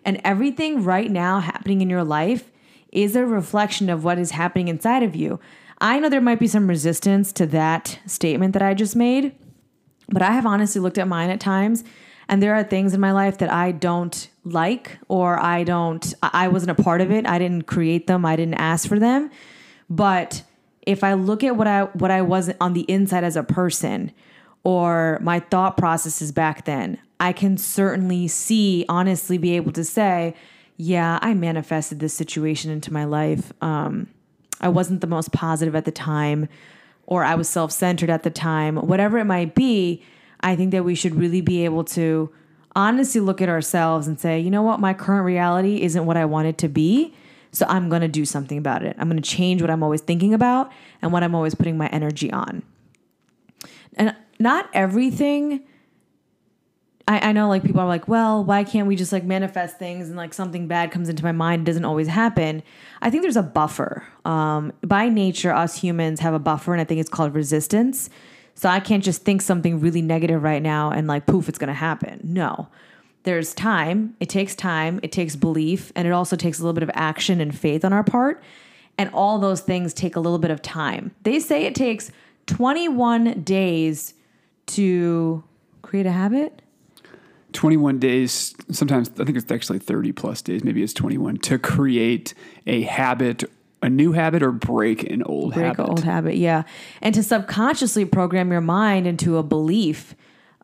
[0.04, 2.50] And everything right now happening in your life
[2.90, 5.38] is a reflection of what is happening inside of you.
[5.80, 9.34] I know there might be some resistance to that statement that I just made,
[10.08, 11.84] but I have honestly looked at mine at times
[12.28, 16.48] and there are things in my life that I don't like or I don't I
[16.48, 17.26] wasn't a part of it.
[17.26, 18.24] I didn't create them.
[18.24, 19.30] I didn't ask for them.
[19.88, 20.42] But
[20.82, 24.12] if I look at what I what I was on the inside as a person
[24.62, 30.34] or my thought processes back then, I can certainly see honestly be able to say,
[30.76, 33.52] yeah, I manifested this situation into my life.
[33.62, 34.08] Um
[34.60, 36.48] I wasn't the most positive at the time,
[37.06, 40.02] or I was self centered at the time, whatever it might be,
[40.40, 42.30] I think that we should really be able to
[42.76, 46.24] honestly look at ourselves and say, you know what, my current reality isn't what I
[46.24, 47.14] want it to be.
[47.50, 48.94] So I'm going to do something about it.
[48.98, 51.88] I'm going to change what I'm always thinking about and what I'm always putting my
[51.88, 52.62] energy on.
[53.96, 55.62] And not everything
[57.08, 60.08] I, I know like people are like, well, why can't we just like manifest things
[60.08, 61.62] and like something bad comes into my mind?
[61.62, 62.62] It doesn't always happen.
[63.00, 64.06] I think there's a buffer.
[64.26, 68.10] Um, by nature, us humans have a buffer, and I think it's called resistance.
[68.54, 71.72] So I can't just think something really negative right now and like poof, it's gonna
[71.72, 72.20] happen.
[72.22, 72.68] No.
[73.22, 74.14] There's time.
[74.20, 75.00] It takes time.
[75.02, 77.92] It takes belief, and it also takes a little bit of action and faith on
[77.94, 78.42] our part.
[78.98, 81.14] And all those things take a little bit of time.
[81.22, 82.10] They say it takes
[82.46, 84.12] 21 days
[84.66, 85.42] to
[85.80, 86.60] create a habit.
[87.52, 92.34] 21 days, sometimes I think it's actually 30 plus days, maybe it's 21, to create
[92.66, 93.44] a habit,
[93.82, 95.84] a new habit, or break an old break habit.
[95.84, 96.64] an old habit, yeah.
[97.00, 100.14] And to subconsciously program your mind into a belief,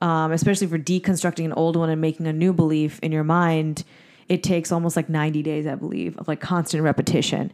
[0.02, 3.84] um, especially for deconstructing an old one and making a new belief in your mind,
[4.28, 7.52] it takes almost like 90 days, I believe, of like constant repetition.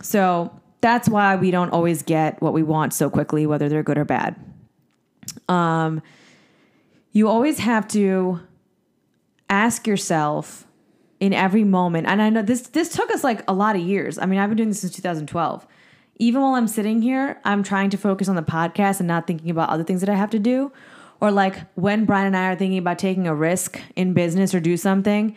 [0.00, 3.98] So that's why we don't always get what we want so quickly, whether they're good
[3.98, 4.36] or bad.
[5.48, 6.02] Um,
[7.14, 8.40] you always have to
[9.48, 10.66] ask yourself
[11.20, 14.18] in every moment, and I know this this took us like a lot of years.
[14.18, 15.66] I mean, I've been doing this since 2012.
[16.16, 19.48] Even while I'm sitting here, I'm trying to focus on the podcast and not thinking
[19.48, 20.70] about other things that I have to do.
[21.20, 24.60] Or like when Brian and I are thinking about taking a risk in business or
[24.60, 25.34] do something,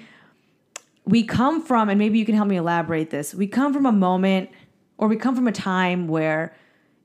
[1.05, 3.33] we come from, and maybe you can help me elaborate this.
[3.33, 4.49] We come from a moment
[4.97, 6.55] or we come from a time where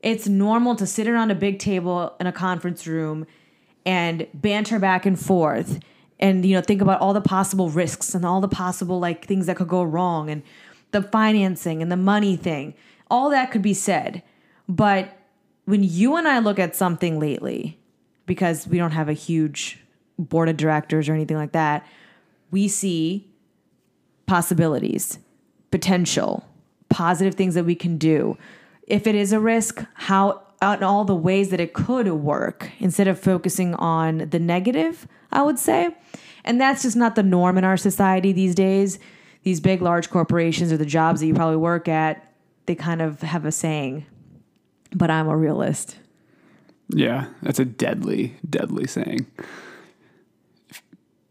[0.01, 3.25] it's normal to sit around a big table in a conference room
[3.85, 5.79] and banter back and forth
[6.19, 9.45] and you know think about all the possible risks and all the possible like things
[9.45, 10.41] that could go wrong and
[10.91, 12.73] the financing and the money thing.
[13.09, 14.23] All that could be said.
[14.69, 15.17] But
[15.65, 17.79] when you and I look at something lately
[18.25, 19.79] because we don't have a huge
[20.17, 21.85] board of directors or anything like that
[22.53, 23.27] we see
[24.27, 25.17] possibilities
[25.71, 26.45] potential
[26.87, 28.37] positive things that we can do.
[28.85, 32.71] If it is a risk how out in all the ways that it could work
[32.79, 35.95] instead of focusing on the negative, I would say.
[36.45, 38.97] And that's just not the norm in our society these days.
[39.43, 42.33] These big, large corporations or the jobs that you probably work at,
[42.65, 44.05] they kind of have a saying,
[44.93, 45.97] but I'm a realist.
[46.87, 49.27] Yeah, that's a deadly, deadly saying.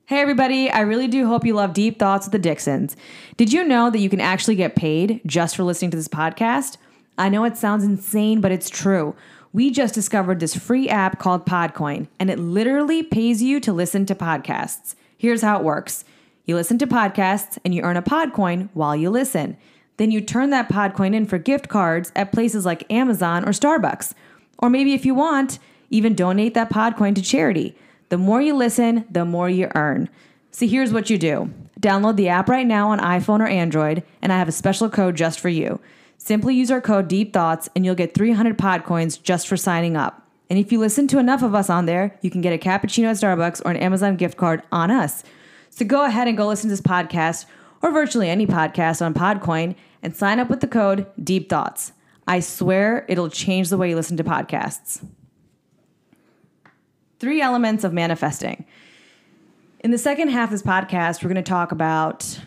[0.04, 2.96] Hey, everybody, I really do hope you love Deep Thoughts with the Dixons.
[3.38, 6.76] Did you know that you can actually get paid just for listening to this podcast?
[7.18, 9.14] I know it sounds insane, but it's true.
[9.52, 14.06] We just discovered this free app called Podcoin, and it literally pays you to listen
[14.06, 14.94] to podcasts.
[15.16, 16.04] Here's how it works
[16.44, 19.56] you listen to podcasts, and you earn a Podcoin while you listen.
[19.96, 24.14] Then you turn that Podcoin in for gift cards at places like Amazon or Starbucks.
[24.58, 25.58] Or maybe if you want,
[25.90, 27.76] even donate that Podcoin to charity.
[28.08, 30.08] The more you listen, the more you earn.
[30.50, 34.32] So here's what you do download the app right now on iPhone or Android, and
[34.32, 35.80] I have a special code just for you.
[36.24, 39.96] Simply use our code Deep Thoughts and you'll get 300 pod coins just for signing
[39.96, 40.24] up.
[40.48, 43.06] And if you listen to enough of us on there, you can get a cappuccino
[43.06, 45.24] at Starbucks or an Amazon gift card on us.
[45.70, 47.46] So go ahead and go listen to this podcast
[47.82, 51.90] or virtually any podcast on Podcoin and sign up with the code Deep Thoughts.
[52.28, 55.04] I swear it'll change the way you listen to podcasts.
[57.18, 58.64] Three elements of manifesting.
[59.80, 62.38] In the second half of this podcast, we're going to talk about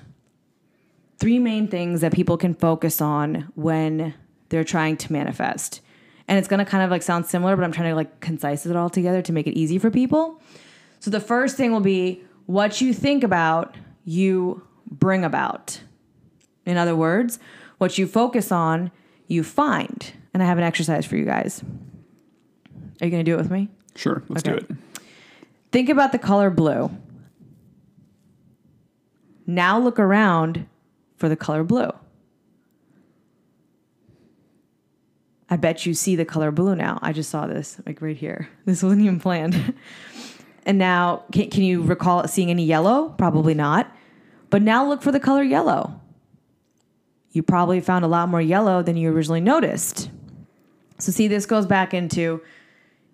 [1.18, 4.14] three main things that people can focus on when
[4.50, 5.82] they're trying to manifest.
[6.28, 8.66] And it's going to kind of like sound similar, but I'm trying to like concise
[8.66, 10.42] it all together to make it easy for people.
[11.00, 15.82] So the first thing will be what you think about, you bring about.
[16.66, 17.38] In other words,
[17.78, 18.92] what you focus on,
[19.28, 20.12] you find.
[20.34, 21.64] And I have an exercise for you guys.
[23.02, 23.70] Are you going to do it with me?
[23.96, 24.60] Sure, let's Okay.
[24.60, 24.78] do it.
[25.72, 26.90] Think about the color blue.
[29.48, 30.66] Now look around
[31.18, 31.92] for the color blue.
[35.50, 37.00] I bet you see the color blue now.
[37.02, 38.50] I just saw this, like right here.
[38.66, 39.76] This wasn't even planned.
[40.66, 43.10] and now, can, can you recall seeing any yellow?
[43.18, 43.96] Probably not.
[44.50, 46.00] But now look for the color yellow.
[47.32, 50.10] You probably found a lot more yellow than you originally noticed.
[50.98, 52.42] So, see, this goes back into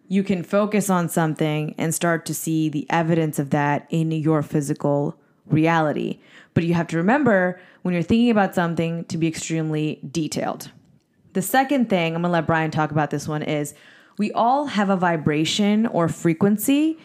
[0.08, 4.44] you can focus on something and start to see the evidence of that in your
[4.44, 6.20] physical reality.
[6.54, 10.72] But you have to remember when you're thinking about something to be extremely detailed.
[11.34, 13.74] The second thing, I'm gonna let Brian talk about this one, is
[14.18, 17.00] we all have a vibration or frequency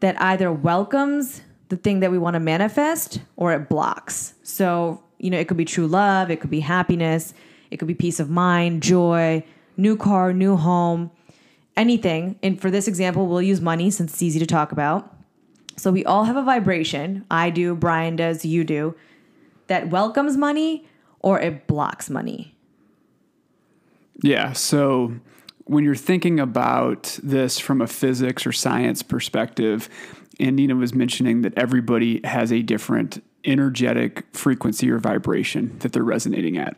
[0.00, 4.34] that either welcomes the thing that we wanna manifest or it blocks.
[4.42, 7.34] So, you know, it could be true love, it could be happiness,
[7.70, 9.44] it could be peace of mind, joy,
[9.76, 11.10] new car, new home
[11.76, 12.38] anything.
[12.42, 15.14] And for this example, we'll use money since it's easy to talk about.
[15.76, 17.24] So we all have a vibration.
[17.30, 18.94] I do, Brian does, you do,
[19.72, 20.86] that welcomes money
[21.20, 22.54] or it blocks money.
[24.22, 24.52] Yeah.
[24.52, 25.14] So
[25.64, 29.88] when you're thinking about this from a physics or science perspective,
[30.38, 36.04] and Nina was mentioning that everybody has a different energetic frequency or vibration that they're
[36.04, 36.76] resonating at.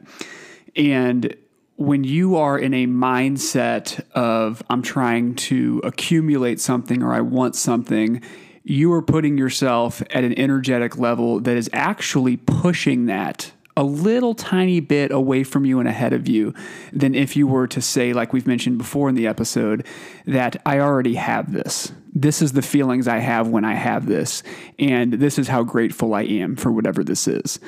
[0.77, 1.35] And
[1.75, 7.57] when you are in a mindset of, I'm trying to accumulate something or I want
[7.57, 8.23] something,
[8.65, 14.35] you are putting yourself at an energetic level that is actually pushing that a little
[14.35, 16.55] tiny bit away from you and ahead of you
[16.93, 19.85] than if you were to say, like we've mentioned before in the episode,
[20.27, 21.93] that I already have this.
[22.15, 24.43] This is the feelings I have when I have this.
[24.79, 27.59] And this is how grateful I am for whatever this is.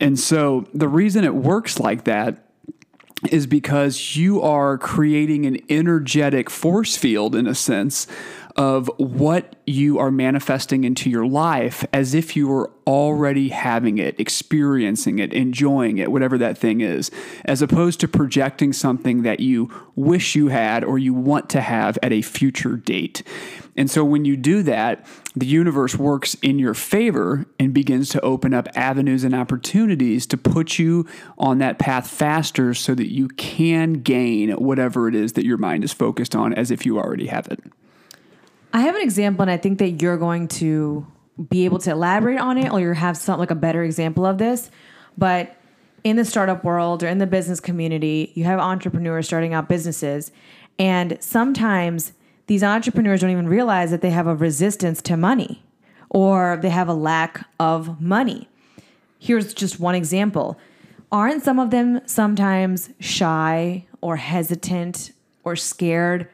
[0.00, 2.44] And so the reason it works like that
[3.30, 8.06] is because you are creating an energetic force field in a sense
[8.56, 14.18] of what you are manifesting into your life as if you were already having it,
[14.18, 17.10] experiencing it, enjoying it, whatever that thing is,
[17.44, 21.98] as opposed to projecting something that you wish you had or you want to have
[22.02, 23.22] at a future date.
[23.74, 28.20] And so when you do that, the universe works in your favor and begins to
[28.20, 31.06] open up avenues and opportunities to put you
[31.38, 35.84] on that path faster so that you can gain whatever it is that your mind
[35.84, 37.60] is focused on as if you already have it.
[38.72, 41.06] I have an example, and I think that you're going to
[41.48, 44.38] be able to elaborate on it, or you have some like a better example of
[44.38, 44.70] this.
[45.16, 45.56] But
[46.04, 50.32] in the startup world or in the business community, you have entrepreneurs starting out businesses,
[50.78, 52.12] and sometimes
[52.46, 55.62] these entrepreneurs don't even realize that they have a resistance to money
[56.10, 58.48] or they have a lack of money.
[59.18, 60.58] Here's just one example.
[61.10, 65.12] Aren't some of them sometimes shy or hesitant
[65.44, 66.28] or scared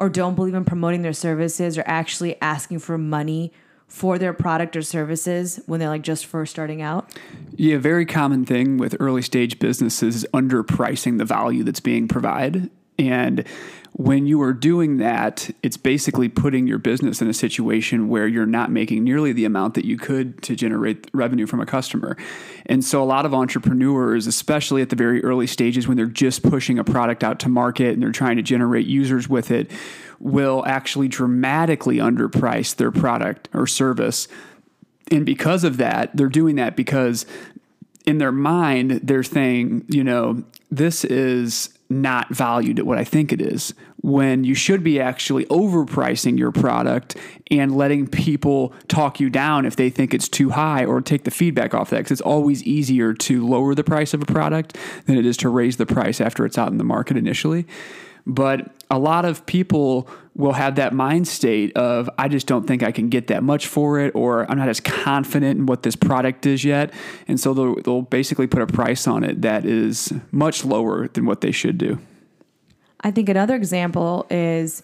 [0.00, 3.52] or don't believe in promoting their services or actually asking for money
[3.86, 7.12] for their product or services when they're like just first starting out?
[7.56, 12.70] Yeah, very common thing with early stage businesses is underpricing the value that's being provided.
[13.00, 13.46] And
[13.92, 18.46] when you are doing that, it's basically putting your business in a situation where you're
[18.46, 22.16] not making nearly the amount that you could to generate revenue from a customer.
[22.66, 26.42] And so, a lot of entrepreneurs, especially at the very early stages when they're just
[26.42, 29.70] pushing a product out to market and they're trying to generate users with it,
[30.20, 34.28] will actually dramatically underprice their product or service.
[35.10, 37.26] And because of that, they're doing that because
[38.06, 43.32] in their mind, they're saying, you know, this is not valued at what I think
[43.32, 47.16] it is when you should be actually overpricing your product
[47.50, 51.30] and letting people talk you down if they think it's too high or take the
[51.30, 55.18] feedback off that because it's always easier to lower the price of a product than
[55.18, 57.66] it is to raise the price after it's out in the market initially.
[58.26, 60.08] But a lot of people
[60.40, 63.66] will have that mind state of, I just don't think I can get that much
[63.66, 66.92] for it, or I'm not as confident in what this product is yet.
[67.28, 71.26] And so they'll, they'll basically put a price on it that is much lower than
[71.26, 71.98] what they should do.
[73.02, 74.82] I think another example is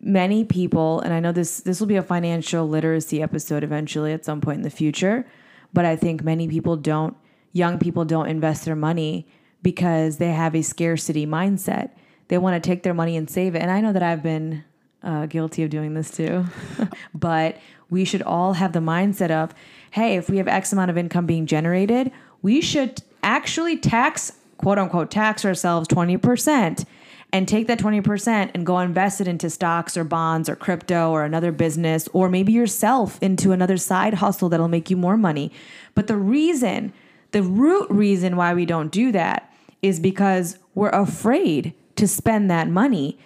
[0.00, 4.24] many people, and I know this this will be a financial literacy episode eventually at
[4.24, 5.26] some point in the future,
[5.72, 7.16] but I think many people don't
[7.52, 9.26] young people don't invest their money
[9.62, 11.90] because they have a scarcity mindset
[12.32, 13.60] they want to take their money and save it.
[13.60, 14.64] And I know that I've been
[15.02, 16.46] uh, guilty of doing this too.
[17.14, 17.58] but
[17.90, 19.54] we should all have the mindset of,
[19.90, 22.10] hey, if we have X amount of income being generated,
[22.40, 26.86] we should actually tax, quote unquote, tax ourselves 20%
[27.34, 31.24] and take that 20% and go invest it into stocks or bonds or crypto or
[31.24, 35.52] another business or maybe yourself into another side hustle that'll make you more money.
[35.94, 36.94] But the reason,
[37.32, 39.52] the root reason why we don't do that
[39.82, 43.18] is because we're afraid to spend that money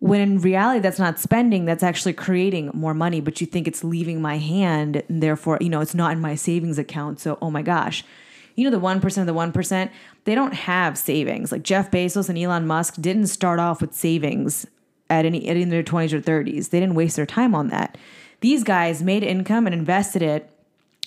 [0.00, 3.84] when in reality that's not spending that's actually creating more money but you think it's
[3.84, 7.50] leaving my hand and therefore you know it's not in my savings account so oh
[7.50, 8.04] my gosh.
[8.56, 9.90] You know the 1% of the 1%
[10.24, 11.52] they don't have savings.
[11.52, 14.66] Like jeff bezos and elon musk didn't start off with savings
[15.08, 17.96] at any in their 20s or 30s they didn't waste their time on that.
[18.40, 20.50] These guys made income and invested it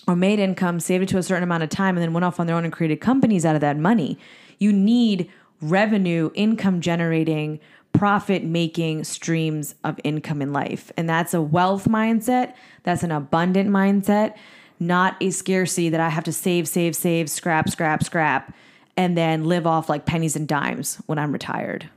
[0.06, 2.38] or made income saved it to a certain amount of time and then went off
[2.38, 4.18] on their own and created companies out of that money.
[4.58, 7.60] You need revenue, income generating,
[7.92, 10.92] profit making streams of income in life.
[10.96, 14.34] And that's a wealth mindset, that's an abundant mindset,
[14.80, 18.54] not a scarcity that I have to save, save, save, scrap, scrap, scrap,
[18.96, 21.88] and then live off like pennies and dimes when I'm retired.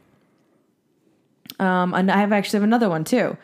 [1.60, 3.36] Um, and I have actually have another one too.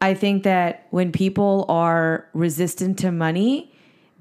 [0.00, 3.72] I think that when people are resistant to money,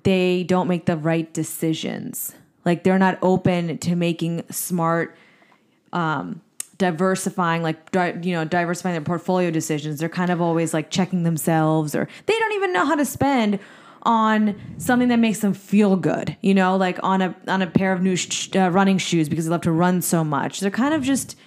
[0.03, 2.34] they don't make the right decisions.
[2.66, 5.16] Like they're not open to making smart,
[5.91, 6.41] um,
[6.78, 9.99] diversifying, like you know, diversifying their portfolio decisions.
[9.99, 13.59] They're kind of always like checking themselves, or they don't even know how to spend
[14.03, 16.36] on something that makes them feel good.
[16.41, 19.45] You know, like on a on a pair of new sh- uh, running shoes because
[19.45, 20.59] they love to run so much.
[20.59, 21.38] They're kind of just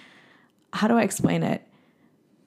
[0.73, 1.63] how do I explain it?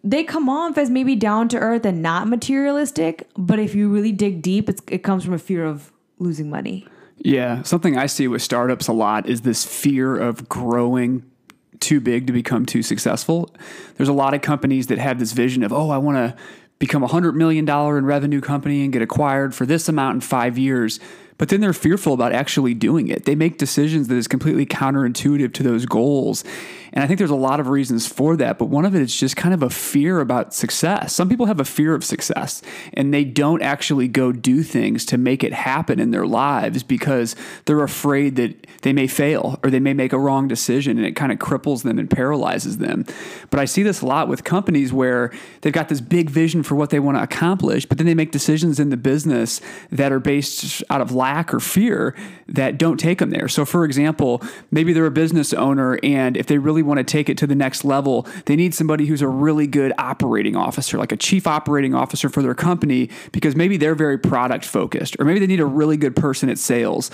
[0.03, 4.13] they come off as maybe down to earth and not materialistic, but if you really
[4.13, 6.87] dig deep, it comes from a fear of losing money.
[7.23, 11.31] Yeah, something I see with startups a lot is this fear of growing
[11.79, 13.55] too big to become too successful.
[13.97, 16.37] There's a lot of companies that have this vision of, oh, I want to
[16.79, 20.57] become a $100 million in revenue company and get acquired for this amount in five
[20.57, 20.99] years
[21.41, 23.25] but then they're fearful about actually doing it.
[23.25, 26.45] They make decisions that is completely counterintuitive to those goals.
[26.93, 29.17] And I think there's a lot of reasons for that, but one of it is
[29.17, 31.15] just kind of a fear about success.
[31.15, 32.61] Some people have a fear of success
[32.93, 37.35] and they don't actually go do things to make it happen in their lives because
[37.65, 41.17] they're afraid that they may fail or they may make a wrong decision and it
[41.17, 43.07] kind of cripples them and paralyzes them.
[43.49, 45.33] But I see this a lot with companies where
[45.63, 48.31] they've got this big vision for what they want to accomplish, but then they make
[48.31, 52.15] decisions in the business that are based out of lack lack or fear
[52.49, 53.47] that don't take them there.
[53.47, 57.29] So, for example, maybe they're a business owner, and if they really want to take
[57.29, 61.13] it to the next level, they need somebody who's a really good operating officer, like
[61.13, 65.39] a chief operating officer for their company, because maybe they're very product focused, or maybe
[65.39, 67.13] they need a really good person at sales.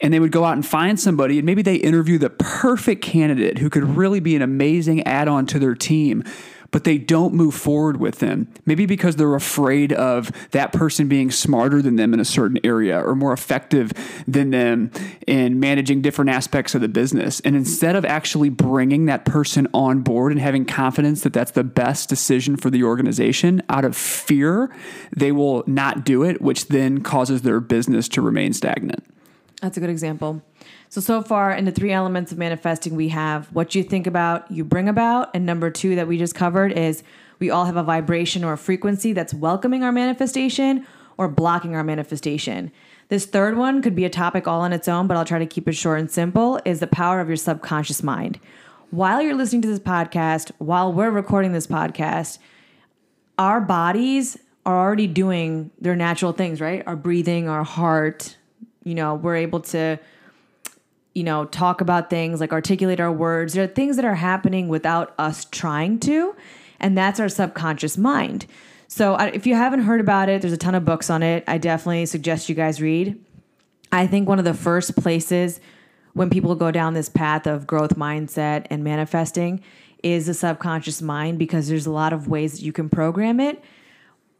[0.00, 3.58] And they would go out and find somebody, and maybe they interview the perfect candidate
[3.58, 6.22] who could really be an amazing add on to their team
[6.70, 8.48] but they don't move forward with them.
[8.64, 13.00] Maybe because they're afraid of that person being smarter than them in a certain area
[13.00, 13.92] or more effective
[14.26, 14.90] than them
[15.26, 17.40] in managing different aspects of the business.
[17.40, 21.64] And instead of actually bringing that person on board and having confidence that that's the
[21.64, 24.74] best decision for the organization, out of fear,
[25.14, 29.04] they will not do it, which then causes their business to remain stagnant.
[29.60, 30.42] That's a good example.
[30.88, 34.50] So, so far in the three elements of manifesting, we have what you think about,
[34.50, 35.30] you bring about.
[35.34, 37.02] And number two that we just covered is
[37.38, 40.86] we all have a vibration or a frequency that's welcoming our manifestation
[41.18, 42.70] or blocking our manifestation.
[43.08, 45.46] This third one could be a topic all on its own, but I'll try to
[45.46, 48.40] keep it short and simple is the power of your subconscious mind.
[48.90, 52.38] While you're listening to this podcast, while we're recording this podcast,
[53.38, 56.82] our bodies are already doing their natural things, right?
[56.86, 58.36] Our breathing, our heart,
[58.82, 59.98] you know, we're able to
[61.16, 63.54] you know, talk about things, like articulate our words.
[63.54, 66.36] There are things that are happening without us trying to,
[66.78, 68.44] and that's our subconscious mind.
[68.86, 71.42] So if you haven't heard about it, there's a ton of books on it.
[71.46, 73.18] I definitely suggest you guys read.
[73.90, 75.58] I think one of the first places
[76.12, 79.62] when people go down this path of growth mindset and manifesting
[80.02, 83.64] is the subconscious mind because there's a lot of ways that you can program it.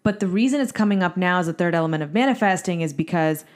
[0.03, 3.47] But the reason it's coming up now as a third element of manifesting is because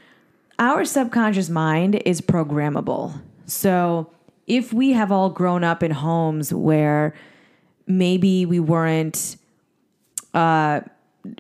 [0.60, 3.18] our subconscious mind is programmable.
[3.46, 4.12] So
[4.46, 7.14] if we have all grown up in homes where
[7.86, 9.36] maybe we weren't
[10.34, 10.82] uh,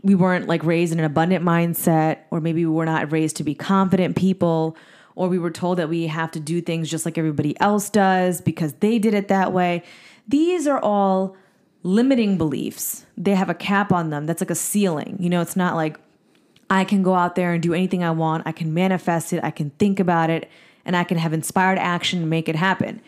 [0.02, 3.44] we weren't like raised in an abundant mindset or maybe we were not raised to
[3.44, 4.76] be confident people
[5.14, 8.40] or we were told that we have to do things just like everybody else does
[8.40, 9.82] because they did it that way
[10.26, 11.36] these are all
[11.82, 13.06] limiting beliefs.
[13.16, 14.26] They have a cap on them.
[14.26, 15.16] That's like a ceiling.
[15.20, 15.98] You know it's not like
[16.70, 18.46] I can go out there and do anything I want.
[18.46, 19.42] I can manifest it.
[19.42, 20.48] I can think about it
[20.84, 23.00] and I can have inspired action and make it happen.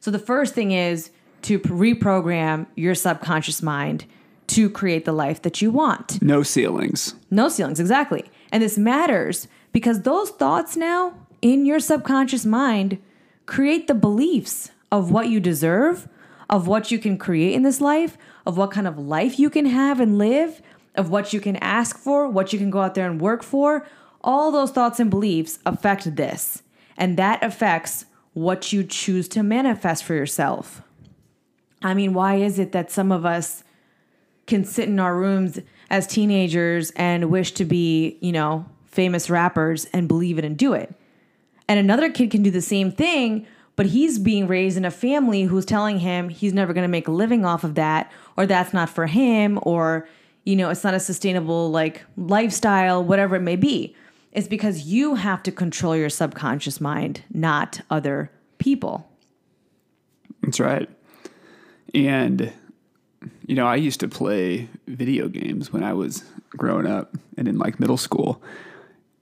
[0.00, 1.10] So the first thing is
[1.42, 4.04] to reprogram your subconscious mind
[4.48, 6.22] to create the life that you want.
[6.22, 7.14] No ceilings.
[7.30, 8.30] No ceilings, exactly.
[8.50, 12.98] And this matters because those thoughts now in your subconscious mind
[13.46, 16.08] create the beliefs of what you deserve,
[16.48, 18.16] of what you can create in this life,
[18.46, 20.62] of what kind of life you can have and live,
[20.98, 23.86] of what you can ask for, what you can go out there and work for,
[24.22, 26.62] all those thoughts and beliefs affect this.
[26.96, 30.82] And that affects what you choose to manifest for yourself.
[31.82, 33.62] I mean, why is it that some of us
[34.46, 39.86] can sit in our rooms as teenagers and wish to be, you know, famous rappers
[39.92, 40.92] and believe it and do it?
[41.68, 43.46] And another kid can do the same thing,
[43.76, 47.06] but he's being raised in a family who's telling him he's never going to make
[47.06, 50.08] a living off of that, or that's not for him, or
[50.48, 53.94] you know, it's not a sustainable like lifestyle, whatever it may be.
[54.32, 59.06] It's because you have to control your subconscious mind, not other people.
[60.40, 60.88] That's right.
[61.94, 62.50] And
[63.46, 67.58] you know, I used to play video games when I was growing up and in
[67.58, 68.42] like middle school.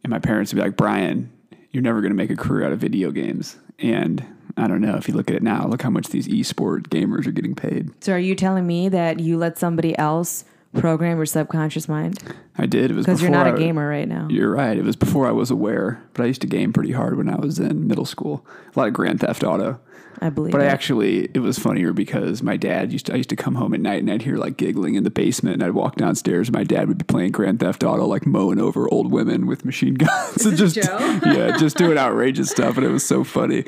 [0.04, 1.32] And my parents would be like, Brian,
[1.72, 3.56] you're never going to make a career out of video games.
[3.80, 4.24] And
[4.56, 7.26] I don't know if you look at it now, look how much these esport gamers
[7.26, 7.90] are getting paid.
[8.04, 10.44] So are you telling me that you let somebody else
[10.74, 12.22] program your subconscious mind?
[12.58, 12.90] I did.
[12.90, 14.28] It was because you're not I, a gamer right now.
[14.30, 14.76] You're right.
[14.76, 17.36] It was before I was aware, but I used to game pretty hard when I
[17.36, 18.46] was in middle school.
[18.74, 19.80] A lot of Grand Theft Auto.
[20.20, 20.52] I believe.
[20.52, 20.64] But it.
[20.64, 23.12] I actually, it was funnier because my dad used to.
[23.12, 25.54] I used to come home at night and I'd hear like giggling in the basement,
[25.54, 26.48] and I'd walk downstairs.
[26.48, 29.64] and My dad would be playing Grand Theft Auto, like mowing over old women with
[29.64, 33.64] machine guns, and just yeah, just doing outrageous stuff, and it was so funny.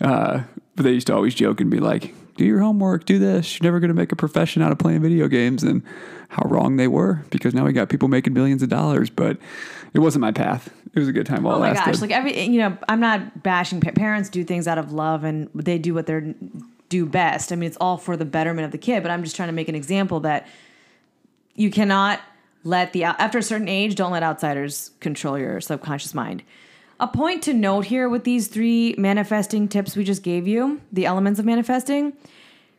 [0.00, 0.42] Uh,
[0.74, 3.58] but they used to always joke and be like, do your homework, do this.
[3.58, 5.62] You're never going to make a profession out of playing video games.
[5.62, 5.82] And
[6.34, 9.08] how wrong they were because now we got people making millions of dollars.
[9.08, 9.38] But
[9.92, 10.68] it wasn't my path.
[10.92, 12.00] It was a good time while Oh my gosh!
[12.00, 14.28] Like every, you know, I'm not bashing pa- parents.
[14.28, 16.34] Do things out of love, and they do what they
[16.88, 17.52] do best.
[17.52, 19.02] I mean, it's all for the betterment of the kid.
[19.02, 20.46] But I'm just trying to make an example that
[21.54, 22.20] you cannot
[22.64, 26.42] let the after a certain age, don't let outsiders control your subconscious mind.
[27.00, 31.06] A point to note here with these three manifesting tips we just gave you, the
[31.06, 32.12] elements of manifesting,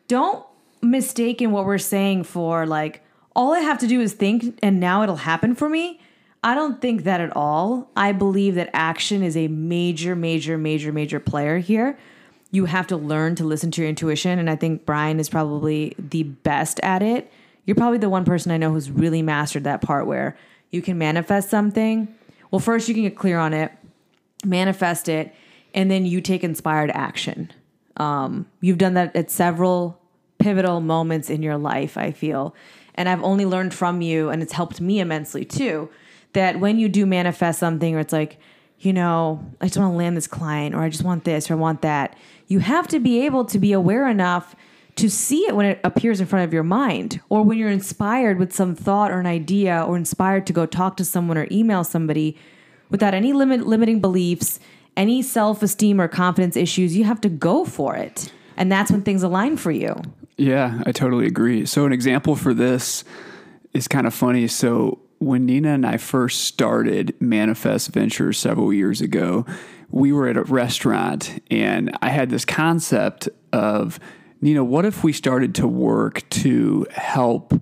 [0.07, 0.45] don't
[0.81, 3.01] mistake in what we're saying for like
[3.35, 5.99] all I have to do is think and now it'll happen for me.
[6.43, 7.89] I don't think that at all.
[7.95, 11.97] I believe that action is a major, major, major, major player here.
[12.51, 15.95] You have to learn to listen to your intuition, and I think Brian is probably
[15.97, 17.31] the best at it.
[17.65, 20.37] You're probably the one person I know who's really mastered that part where
[20.69, 22.15] you can manifest something.
[22.51, 23.71] Well, first you can get clear on it,
[24.45, 25.33] manifest it,
[25.73, 27.51] and then you take inspired action.
[27.97, 29.99] Um, you've done that at several
[30.39, 32.55] pivotal moments in your life, I feel.
[32.95, 35.89] And I've only learned from you, and it's helped me immensely too,
[36.33, 38.37] that when you do manifest something, or it's like,
[38.79, 41.53] you know, I just want to land this client, or I just want this, or
[41.53, 42.17] I want that,
[42.47, 44.55] you have to be able to be aware enough
[44.97, 48.39] to see it when it appears in front of your mind, or when you're inspired
[48.39, 51.83] with some thought or an idea, or inspired to go talk to someone or email
[51.83, 52.37] somebody
[52.89, 54.59] without any limit, limiting beliefs,
[54.97, 58.31] any self esteem or confidence issues, you have to go for it.
[58.57, 60.01] And that's when things align for you.
[60.37, 61.65] Yeah, I totally agree.
[61.65, 63.03] So, an example for this
[63.73, 64.47] is kind of funny.
[64.47, 69.45] So, when Nina and I first started Manifest Ventures several years ago,
[69.89, 73.99] we were at a restaurant and I had this concept of,
[74.41, 77.53] Nina, what if we started to work to help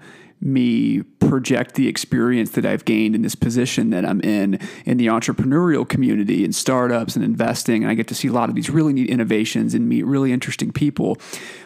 [0.42, 5.08] me project the experience that I've gained in this position that I'm in in the
[5.08, 7.84] entrepreneurial community and startups and investing.
[7.84, 10.32] And I get to see a lot of these really neat innovations and meet really
[10.32, 11.18] interesting people.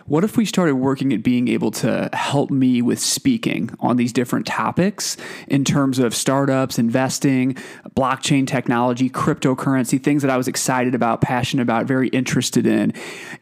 [0.05, 4.14] What if we started working at being able to help me with speaking on these
[4.14, 5.18] different topics
[5.49, 7.55] in terms of startups, investing,
[7.95, 12.93] blockchain technology, cryptocurrency, things that I was excited about, passionate about, very interested in,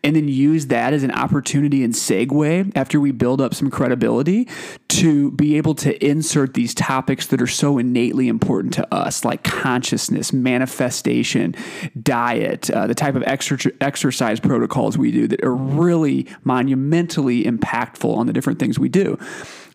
[0.04, 4.48] and then use that as an opportunity and segue after we build up some credibility
[4.88, 9.44] to be able to insert these topics that are so innately important to us, like
[9.44, 11.56] consciousness, manifestation,
[12.02, 18.16] diet, uh, the type of exer- exercise protocols we do that are really monumentally impactful
[18.16, 19.18] on the different things we do.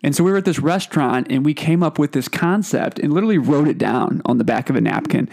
[0.02, 3.12] And so we were at this restaurant and we came up with this concept and
[3.12, 5.28] literally wrote it down on the back of a napkin.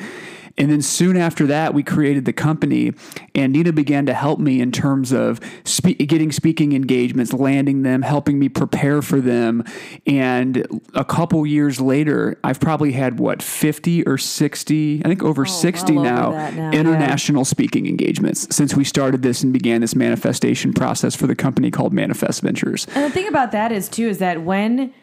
[0.57, 2.93] And then soon after that, we created the company,
[3.35, 8.01] and Nina began to help me in terms of spe- getting speaking engagements, landing them,
[8.01, 9.63] helping me prepare for them.
[10.07, 15.45] And a couple years later, I've probably had what, 50 or 60, I think over
[15.45, 16.79] 60 well over now, that now, yeah.
[16.79, 21.69] international speaking engagements since we started this and began this manifestation process for the company
[21.69, 22.87] called Manifest Ventures.
[22.95, 24.93] And the thing about that is too is that when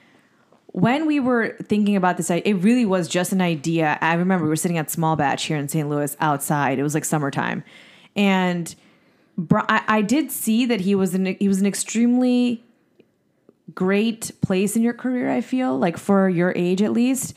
[0.74, 3.96] when we were thinking about this, it really was just an idea.
[4.00, 5.88] I remember we were sitting at Small Batch here in St.
[5.88, 6.80] Louis outside.
[6.80, 7.62] It was like summertime,
[8.16, 8.74] and
[9.68, 12.64] I, did see that he was an he was an extremely
[13.72, 15.30] great place in your career.
[15.30, 17.34] I feel like for your age at least.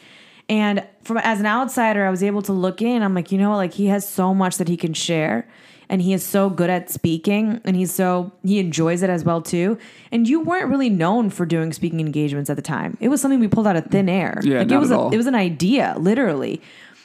[0.50, 3.04] And from as an outsider, I was able to look in.
[3.04, 5.48] I'm like, you know, like he has so much that he can share,
[5.90, 9.42] and he is so good at speaking, and he's so he enjoys it as well
[9.42, 9.78] too.
[10.12, 12.98] And you weren't really known for doing speaking engagements at the time.
[13.00, 14.40] It was something we pulled out of thin air.
[14.44, 15.14] Yeah, like not it was at a, all.
[15.14, 16.62] it was an idea, literally.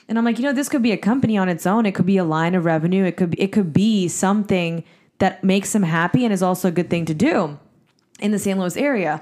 [0.09, 1.87] And I'm like, you know, this could be a company on its own.
[1.87, 3.05] It could be a line of revenue.
[3.05, 4.85] It could be, it could be something
[5.19, 7.59] that makes him happy and is also a good thing to do
[8.19, 8.59] in the St.
[8.59, 9.21] Louis area.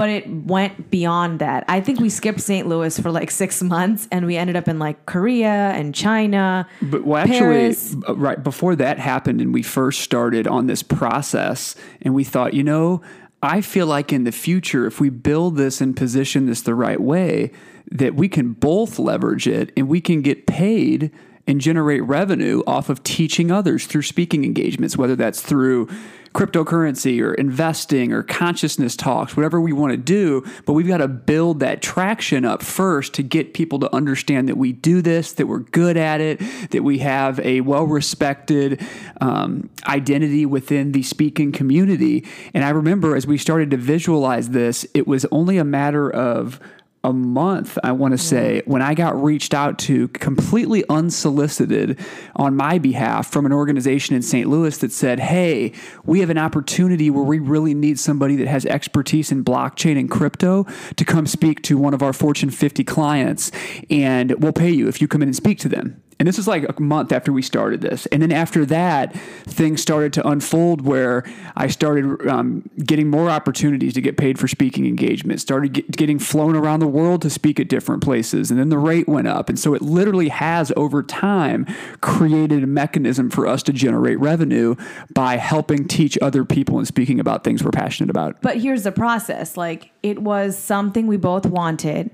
[0.00, 1.66] But it went beyond that.
[1.68, 2.66] I think we skipped St.
[2.66, 6.66] Louis for like six months and we ended up in like Korea and China.
[6.80, 7.94] But well, actually, Paris.
[8.08, 12.54] uh, right before that happened, and we first started on this process, and we thought,
[12.54, 13.02] you know,
[13.42, 16.98] I feel like in the future, if we build this and position this the right
[16.98, 17.52] way,
[17.92, 21.10] that we can both leverage it and we can get paid
[21.46, 25.88] and generate revenue off of teaching others through speaking engagements, whether that's through
[26.34, 30.44] cryptocurrency or investing or consciousness talks, whatever we want to do.
[30.64, 34.56] But we've got to build that traction up first to get people to understand that
[34.56, 38.80] we do this, that we're good at it, that we have a well respected
[39.20, 42.24] um, identity within the speaking community.
[42.54, 46.60] And I remember as we started to visualize this, it was only a matter of
[47.02, 51.98] a month, I want to say, when I got reached out to completely unsolicited
[52.36, 54.48] on my behalf from an organization in St.
[54.48, 55.72] Louis that said, Hey,
[56.04, 60.10] we have an opportunity where we really need somebody that has expertise in blockchain and
[60.10, 63.50] crypto to come speak to one of our Fortune 50 clients,
[63.88, 66.02] and we'll pay you if you come in and speak to them.
[66.20, 68.04] And this was like a month after we started this.
[68.06, 69.14] And then after that,
[69.44, 71.24] things started to unfold where
[71.56, 76.18] I started um, getting more opportunities to get paid for speaking engagements, started get, getting
[76.18, 78.50] flown around the world to speak at different places.
[78.50, 79.48] And then the rate went up.
[79.48, 81.66] And so it literally has over time
[82.02, 84.76] created a mechanism for us to generate revenue
[85.14, 88.42] by helping teach other people and speaking about things we're passionate about.
[88.42, 92.10] But here's the process like, it was something we both wanted.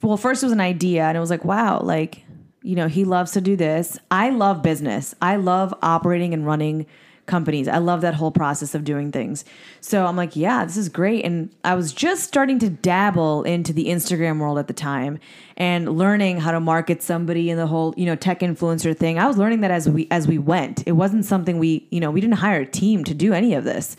[0.00, 2.24] Well, first it was an idea, and it was like, wow, like,
[2.62, 3.98] you know, he loves to do this.
[4.10, 5.14] I love business.
[5.20, 6.86] I love operating and running
[7.26, 7.68] companies.
[7.68, 9.44] I love that whole process of doing things.
[9.80, 11.24] So I'm like, yeah, this is great.
[11.24, 15.18] And I was just starting to dabble into the Instagram world at the time
[15.56, 19.18] and learning how to market somebody in the whole, you know, tech influencer thing.
[19.18, 20.82] I was learning that as we as we went.
[20.86, 23.64] It wasn't something we, you know, we didn't hire a team to do any of
[23.64, 23.96] this.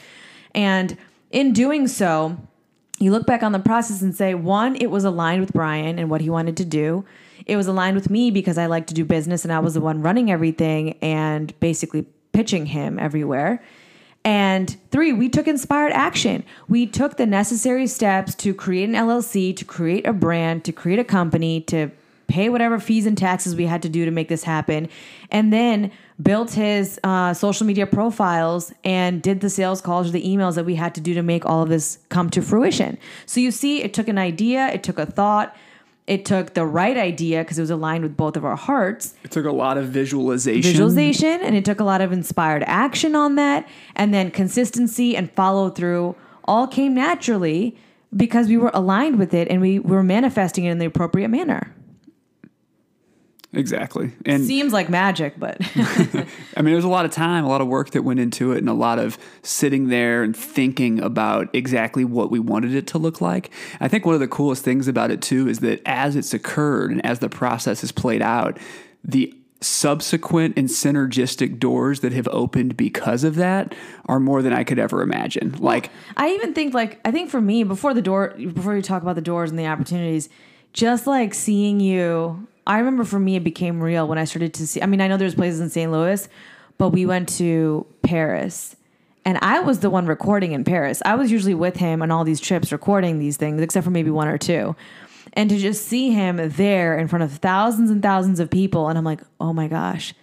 [0.53, 0.97] And
[1.31, 2.37] in doing so,
[2.99, 6.09] you look back on the process and say, one, it was aligned with Brian and
[6.09, 7.05] what he wanted to do
[7.45, 9.81] it was aligned with me because I like to do business and I was the
[9.81, 13.63] one running everything and basically pitching him everywhere.
[14.25, 16.43] And three, we took inspired action.
[16.69, 20.99] We took the necessary steps to create an LLC, to create a brand, to create
[20.99, 21.91] a company, to
[22.27, 24.87] pay whatever fees and taxes we had to do to make this happen.
[25.29, 25.91] And then
[26.21, 30.63] built his uh, social media profiles and did the sales calls or the emails that
[30.63, 32.97] we had to do to make all of this come to fruition.
[33.25, 35.55] So you see, it took an idea, it took a thought,
[36.05, 39.13] it took the right idea because it was aligned with both of our hearts.
[39.23, 40.71] It took a lot of visualization.
[40.71, 45.31] Visualization, and it took a lot of inspired action on that, and then consistency and
[45.31, 47.77] follow through all came naturally
[48.15, 51.73] because we were aligned with it and we were manifesting it in the appropriate manner.
[53.53, 54.11] Exactly.
[54.25, 57.67] And Seems like magic, but I mean, there's a lot of time, a lot of
[57.67, 62.03] work that went into it, and a lot of sitting there and thinking about exactly
[62.03, 63.51] what we wanted it to look like.
[63.79, 66.91] I think one of the coolest things about it, too, is that as it's occurred
[66.91, 68.57] and as the process has played out,
[69.03, 73.73] the subsequent and synergistic doors that have opened because of that
[74.07, 75.55] are more than I could ever imagine.
[75.59, 79.03] Like, I even think like I think for me before the door before you talk
[79.03, 80.27] about the doors and the opportunities,
[80.73, 84.67] just like seeing you I remember for me it became real when I started to
[84.67, 85.91] see I mean I know there's places in St.
[85.91, 86.27] Louis,
[86.77, 88.75] but we went to Paris
[89.25, 91.01] and I was the one recording in Paris.
[91.05, 94.11] I was usually with him on all these trips recording these things except for maybe
[94.11, 94.75] one or two.
[95.33, 98.97] And to just see him there in front of thousands and thousands of people and
[98.97, 100.13] I'm like, "Oh my gosh.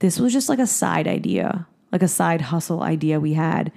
[0.00, 3.72] This was just like a side idea, like a side hustle idea we had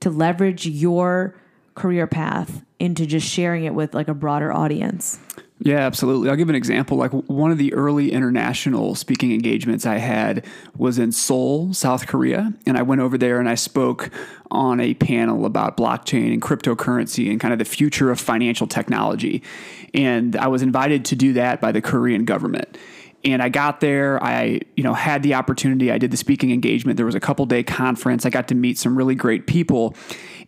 [0.00, 1.34] to leverage your
[1.74, 5.18] career path into just sharing it with like a broader audience."
[5.60, 6.30] Yeah, absolutely.
[6.30, 6.96] I'll give an example.
[6.96, 10.46] Like one of the early international speaking engagements I had
[10.76, 12.52] was in Seoul, South Korea.
[12.64, 14.10] And I went over there and I spoke
[14.52, 19.42] on a panel about blockchain and cryptocurrency and kind of the future of financial technology.
[19.94, 22.78] And I was invited to do that by the Korean government
[23.24, 24.22] and I got there.
[24.22, 25.90] I, you know, had the opportunity.
[25.90, 26.96] I did the speaking engagement.
[26.96, 28.24] There was a couple day conference.
[28.24, 29.94] I got to meet some really great people.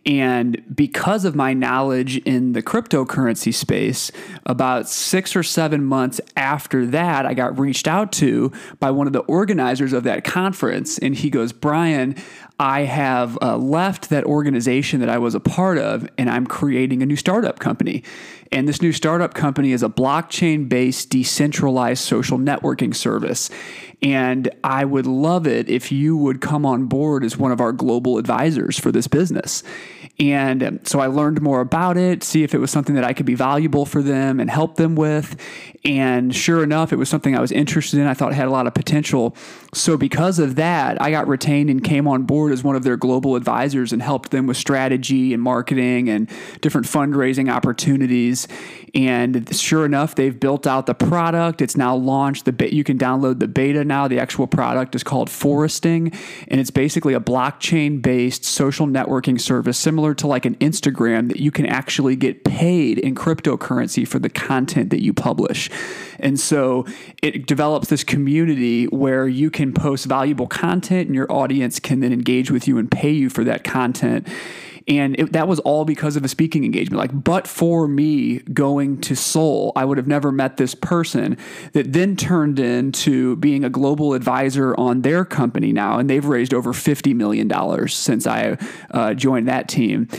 [0.05, 4.11] And because of my knowledge in the cryptocurrency space,
[4.47, 9.13] about six or seven months after that, I got reached out to by one of
[9.13, 10.97] the organizers of that conference.
[10.97, 12.15] And he goes, Brian,
[12.59, 17.03] I have uh, left that organization that I was a part of, and I'm creating
[17.03, 18.03] a new startup company.
[18.51, 23.49] And this new startup company is a blockchain based decentralized social networking service.
[24.01, 27.71] And I would love it if you would come on board as one of our
[27.71, 29.61] global advisors for this business.
[30.19, 33.13] And um, so I learned more about it, see if it was something that I
[33.13, 35.35] could be valuable for them and help them with.
[35.83, 38.05] And sure enough, it was something I was interested in.
[38.05, 39.35] I thought had a lot of potential.
[39.73, 42.97] So because of that, I got retained and came on board as one of their
[42.97, 46.29] global advisors and helped them with strategy and marketing and
[46.61, 48.47] different fundraising opportunities.
[48.93, 51.61] And sure enough, they've built out the product.
[51.61, 52.45] It's now launched.
[52.45, 54.07] The you can download the beta now.
[54.07, 56.11] The actual product is called Foresting,
[56.49, 61.51] and it's basically a blockchain-based social networking service similar to like an Instagram that you
[61.51, 65.69] can actually get paid in cryptocurrency for the content that you publish.
[66.19, 66.85] And so
[67.21, 72.13] it develops this community where you can post valuable content and your audience can then
[72.13, 74.27] engage with you and pay you for that content
[74.91, 76.99] and it, that was all because of a speaking engagement.
[76.99, 81.37] Like, but for me going to Seoul, I would have never met this person
[81.71, 85.97] that then turned into being a global advisor on their company now.
[85.97, 87.49] And they've raised over $50 million
[87.87, 88.57] since I
[88.89, 90.09] uh, joined that team.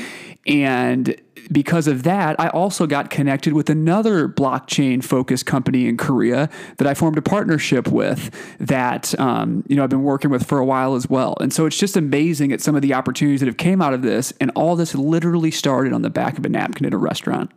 [0.46, 1.20] And
[1.52, 6.48] because of that, I also got connected with another blockchain focused company in Korea
[6.78, 10.58] that I formed a partnership with that um, you know I've been working with for
[10.58, 11.36] a while as well.
[11.40, 14.02] And so it's just amazing at some of the opportunities that have came out of
[14.02, 17.50] this, and all this literally started on the back of a napkin at a restaurant.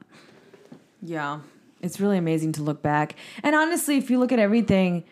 [1.02, 1.40] Yeah,
[1.82, 3.16] it's really amazing to look back.
[3.44, 5.04] And honestly, if you look at everything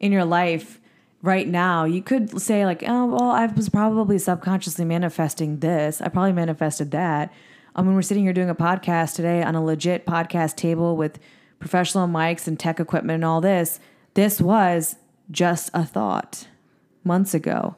[0.00, 0.80] in your life
[1.20, 6.00] right now, you could say like, "Oh, well, I was probably subconsciously manifesting this.
[6.00, 7.32] I probably manifested that."
[7.74, 11.18] I mean, we're sitting here doing a podcast today on a legit podcast table with
[11.58, 13.80] professional mics and tech equipment and all this.
[14.14, 14.96] This was
[15.30, 16.46] just a thought
[17.02, 17.76] months ago.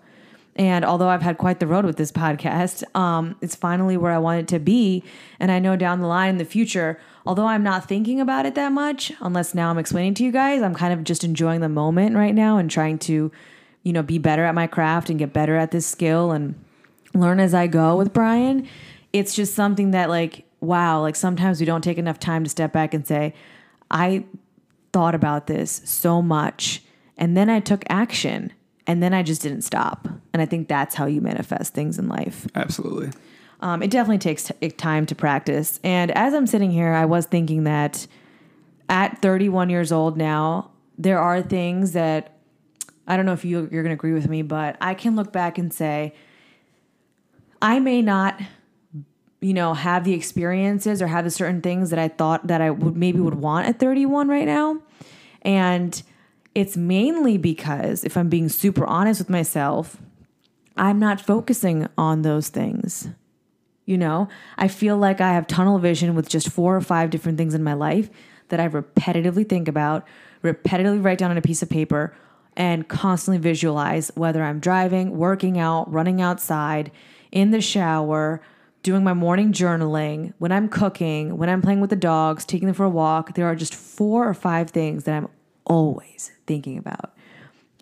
[0.56, 4.18] And although I've had quite the road with this podcast, um, it's finally where I
[4.18, 5.02] want it to be.
[5.40, 8.54] And I know down the line in the future, although I'm not thinking about it
[8.54, 11.68] that much, unless now I'm explaining to you guys, I'm kind of just enjoying the
[11.68, 13.32] moment right now and trying to,
[13.82, 16.54] you know, be better at my craft and get better at this skill and
[17.14, 18.68] learn as I go with Brian.
[19.14, 22.72] It's just something that, like, wow, like sometimes we don't take enough time to step
[22.72, 23.32] back and say,
[23.90, 24.24] I
[24.92, 26.82] thought about this so much
[27.16, 28.52] and then I took action
[28.86, 30.08] and then I just didn't stop.
[30.32, 32.46] And I think that's how you manifest things in life.
[32.54, 33.10] Absolutely.
[33.60, 35.80] Um, it definitely takes t- time to practice.
[35.82, 38.06] And as I'm sitting here, I was thinking that
[38.88, 42.36] at 31 years old now, there are things that
[43.06, 45.32] I don't know if you, you're going to agree with me, but I can look
[45.32, 46.14] back and say,
[47.62, 48.40] I may not,
[49.44, 52.70] you know, have the experiences or have the certain things that I thought that I
[52.70, 54.80] would maybe would want at 31 right now.
[55.42, 56.02] And
[56.54, 59.98] it's mainly because, if I'm being super honest with myself,
[60.78, 63.08] I'm not focusing on those things.
[63.84, 67.36] You know, I feel like I have tunnel vision with just four or five different
[67.36, 68.08] things in my life
[68.48, 70.06] that I repetitively think about,
[70.42, 72.16] repetitively write down on a piece of paper,
[72.56, 76.90] and constantly visualize whether I'm driving, working out, running outside,
[77.30, 78.40] in the shower,
[78.84, 82.74] doing my morning journaling, when I'm cooking, when I'm playing with the dogs, taking them
[82.74, 83.34] for a walk.
[83.34, 85.28] There are just four or five things that I'm
[85.64, 87.16] always thinking about.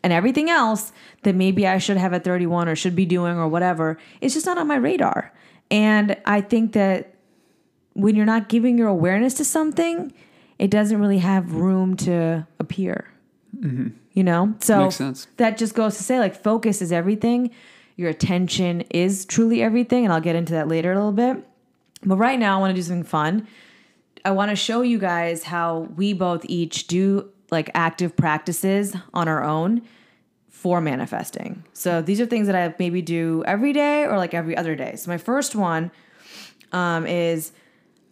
[0.04, 0.92] And everything else
[1.24, 4.46] that maybe I should have at 31 or should be doing or whatever, it's just
[4.46, 5.32] not on my radar.
[5.70, 7.14] And I think that
[7.94, 10.12] when you're not giving your awareness to something,
[10.58, 13.12] it doesn't really have room to appear.
[13.58, 13.88] Mm-hmm.
[14.12, 14.54] You know?
[14.60, 14.90] So
[15.36, 17.50] that just goes to say like focus is everything.
[17.96, 20.04] Your attention is truly everything.
[20.04, 21.46] And I'll get into that later a little bit.
[22.04, 23.46] But right now, I want to do something fun.
[24.24, 29.28] I want to show you guys how we both each do like active practices on
[29.28, 29.82] our own
[30.48, 31.64] for manifesting.
[31.72, 34.96] So these are things that I maybe do every day or like every other day.
[34.96, 35.90] So my first one
[36.70, 37.52] um, is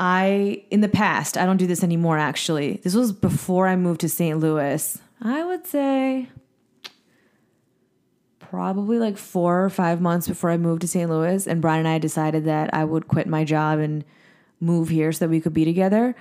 [0.00, 2.18] I in the past I don't do this anymore.
[2.18, 4.38] Actually, this was before I moved to St.
[4.38, 4.98] Louis.
[5.22, 6.28] I would say
[8.50, 11.08] probably like four or five months before I moved to St.
[11.08, 14.04] Louis, and Brian and I decided that I would quit my job and
[14.58, 16.16] move here so that we could be together.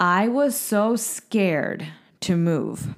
[0.00, 1.86] I was so scared
[2.20, 2.94] to move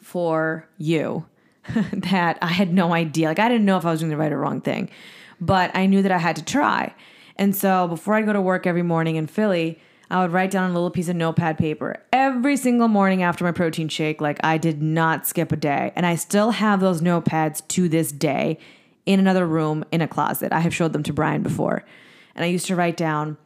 [0.00, 1.26] for you
[1.92, 3.26] that I had no idea.
[3.26, 4.88] Like I didn't know if I was doing the right or wrong thing,
[5.40, 6.94] but I knew that I had to try.
[7.34, 9.80] And so before I'd go to work every morning in Philly,
[10.10, 13.44] I would write down on a little piece of notepad paper every single morning after
[13.44, 14.20] my protein shake.
[14.20, 15.92] Like I did not skip a day.
[15.94, 18.58] And I still have those notepads to this day
[19.06, 20.52] in another room in a closet.
[20.52, 21.84] I have showed them to Brian before.
[22.34, 23.36] And I used to write down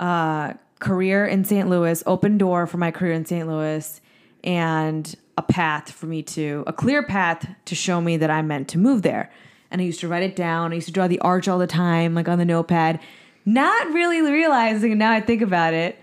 [0.00, 1.68] uh, career in St.
[1.68, 3.46] Louis, open door for my career in St.
[3.46, 4.00] Louis,
[4.44, 8.68] and a path for me to, a clear path to show me that I'm meant
[8.68, 9.30] to move there.
[9.70, 10.72] And I used to write it down.
[10.72, 13.00] I used to draw the arch all the time, like on the notepad,
[13.44, 15.98] not really realizing, now I think about it,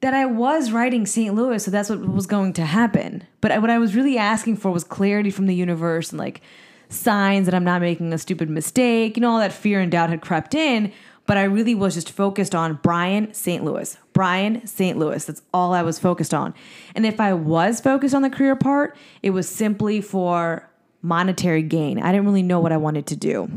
[0.00, 1.34] that I was writing St.
[1.34, 3.24] Louis, so that's what was going to happen.
[3.40, 6.40] But I- what I was really asking for was clarity from the universe and like
[6.88, 9.16] signs that I'm not making a stupid mistake.
[9.16, 10.92] You know, all that fear and doubt had crept in,
[11.24, 13.64] but I really was just focused on Brian St.
[13.64, 13.96] Louis.
[14.12, 14.98] Brian St.
[14.98, 15.24] Louis.
[15.24, 16.52] That's all I was focused on.
[16.96, 20.68] And if I was focused on the career part, it was simply for
[21.00, 22.00] monetary gain.
[22.02, 23.48] I didn't really know what I wanted to do.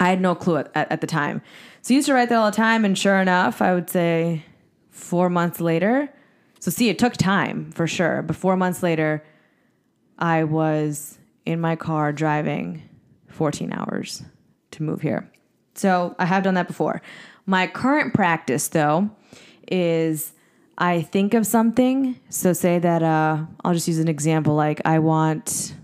[0.00, 1.42] I had no clue at, at, at the time.
[1.82, 4.44] So I used to write that all the time, and sure enough, I would say
[4.90, 6.12] four months later.
[6.58, 8.22] So see, it took time for sure.
[8.22, 9.22] But four months later,
[10.18, 12.82] I was in my car driving
[13.28, 14.22] 14 hours
[14.72, 15.30] to move here.
[15.74, 17.00] So I have done that before.
[17.46, 19.10] My current practice, though,
[19.70, 20.32] is
[20.76, 22.18] I think of something.
[22.28, 24.54] So say that uh, I'll just use an example.
[24.54, 25.74] Like I want.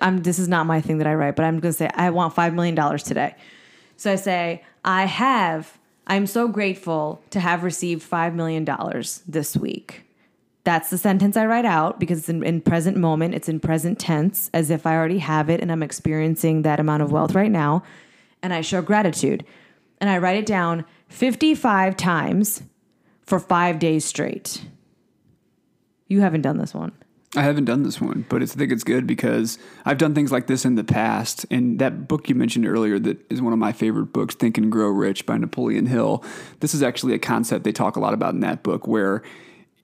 [0.00, 2.10] I'm, this is not my thing that I write, but I'm going to say I
[2.10, 3.34] want five million dollars today.
[3.96, 5.78] So I say I have.
[6.06, 10.04] I'm so grateful to have received five million dollars this week.
[10.64, 13.34] That's the sentence I write out because it's in, in present moment.
[13.34, 17.02] It's in present tense, as if I already have it and I'm experiencing that amount
[17.02, 17.82] of wealth right now.
[18.42, 19.44] And I show gratitude.
[20.00, 22.62] And I write it down 55 times
[23.22, 24.64] for five days straight.
[26.08, 26.92] You haven't done this one.
[27.36, 30.46] I haven't done this one, but I think it's good because I've done things like
[30.46, 31.44] this in the past.
[31.50, 34.70] And that book you mentioned earlier, that is one of my favorite books, Think and
[34.70, 36.22] Grow Rich by Napoleon Hill.
[36.60, 39.22] This is actually a concept they talk a lot about in that book where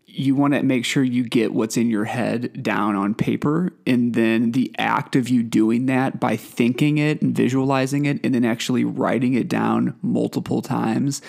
[0.06, 3.72] you want to make sure you get what's in your head down on paper.
[3.86, 8.34] And then the act of you doing that by thinking it and visualizing it and
[8.34, 11.22] then actually writing it down multiple times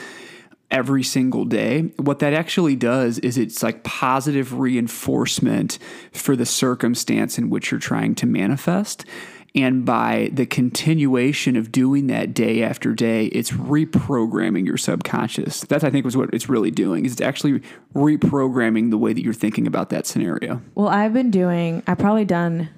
[0.72, 5.78] every single day, what that actually does is it's like positive reinforcement
[6.12, 9.06] for the circumstance in which you're trying to manifest.
[9.54, 15.62] And by the continuation of doing that day after day, it's reprogramming your subconscious.
[15.62, 17.06] That I think was what it's really doing.
[17.06, 17.62] Is it's actually
[17.94, 20.62] reprogramming the way that you're thinking about that scenario.
[20.74, 21.84] Well, I've been doing.
[21.86, 22.70] I've probably done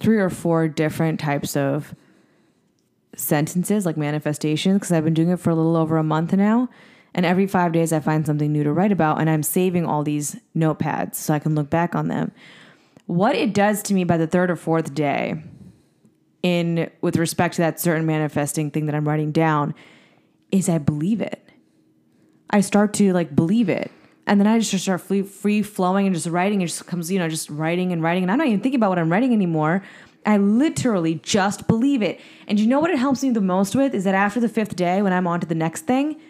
[0.00, 1.94] three or four different types of
[3.14, 6.70] sentences, like manifestations, because I've been doing it for a little over a month now.
[7.16, 10.04] And every five days, I find something new to write about, and I'm saving all
[10.04, 12.30] these notepads so I can look back on them.
[13.06, 15.42] What it does to me by the third or fourth day,
[16.42, 19.74] in with respect to that certain manifesting thing that I'm writing down,
[20.52, 21.42] is I believe it.
[22.50, 23.90] I start to like believe it.
[24.26, 26.60] And then I just start free, free flowing and just writing.
[26.60, 28.24] It just comes, you know, just writing and writing.
[28.24, 29.82] And I'm not even thinking about what I'm writing anymore.
[30.26, 32.20] I literally just believe it.
[32.46, 34.76] And you know what it helps me the most with is that after the fifth
[34.76, 36.20] day, when I'm on to the next thing,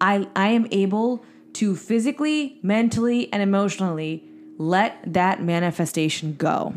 [0.00, 1.24] I I am able
[1.54, 4.24] to physically, mentally, and emotionally
[4.58, 6.74] let that manifestation go.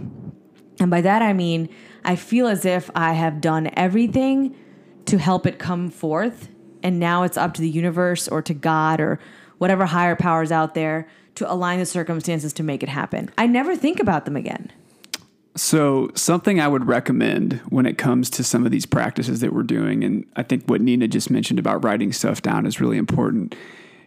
[0.80, 1.70] And by that I mean
[2.04, 4.56] I feel as if I have done everything
[5.06, 6.50] to help it come forth
[6.84, 9.20] and now it's up to the universe or to God or
[9.58, 13.30] whatever higher powers out there to align the circumstances to make it happen.
[13.38, 14.72] I never think about them again.
[15.60, 19.64] So, something I would recommend when it comes to some of these practices that we're
[19.64, 23.56] doing, and I think what Nina just mentioned about writing stuff down is really important.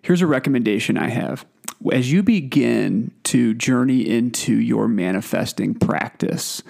[0.01, 1.45] Here's a recommendation I have.
[1.93, 6.63] As you begin to journey into your manifesting practice,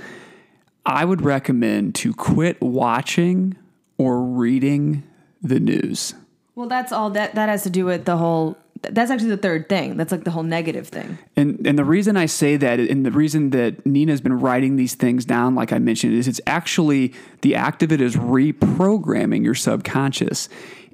[0.85, 3.57] I would recommend to quit watching
[3.99, 5.05] or reading
[5.41, 6.15] the news.
[6.57, 9.69] Well, that's all that that has to do with the whole that's actually the third
[9.69, 9.97] thing.
[9.97, 11.19] That's like the whole negative thing.
[11.37, 14.95] And and the reason I say that, and the reason that Nina's been writing these
[14.95, 19.55] things down, like I mentioned, is it's actually the act of it is reprogramming your
[19.55, 20.49] subconscious.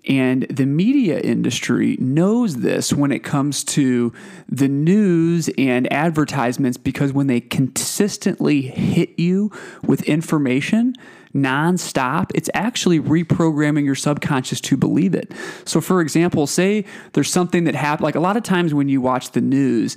[0.08, 4.12] And the media industry knows this when it comes to
[4.48, 9.50] the news and advertisements because when they consistently hit you
[9.82, 10.94] with information,
[11.42, 15.32] nonstop, it's actually reprogramming your subconscious to believe it.
[15.64, 19.00] So, for example, say there's something that happened, like a lot of times when you
[19.00, 19.96] watch the news,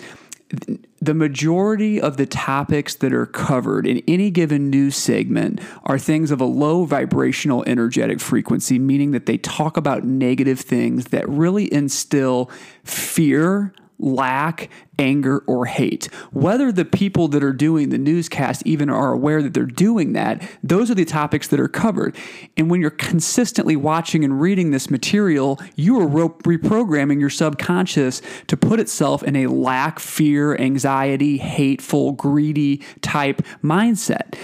[1.01, 6.29] the majority of the topics that are covered in any given news segment are things
[6.29, 11.73] of a low vibrational energetic frequency, meaning that they talk about negative things that really
[11.73, 12.51] instill
[12.83, 16.05] fear, lack, anger, or hate.
[16.31, 20.41] Whether the people that are doing the newscast even are aware that they're doing that,
[20.63, 22.15] those are the topics that are covered.
[22.57, 28.57] And when you're consistently watching and reading this material, you are reprogramming your subconscious to
[28.57, 34.35] put itself in a lack, fear, anxiety, hateful, greedy type mindset.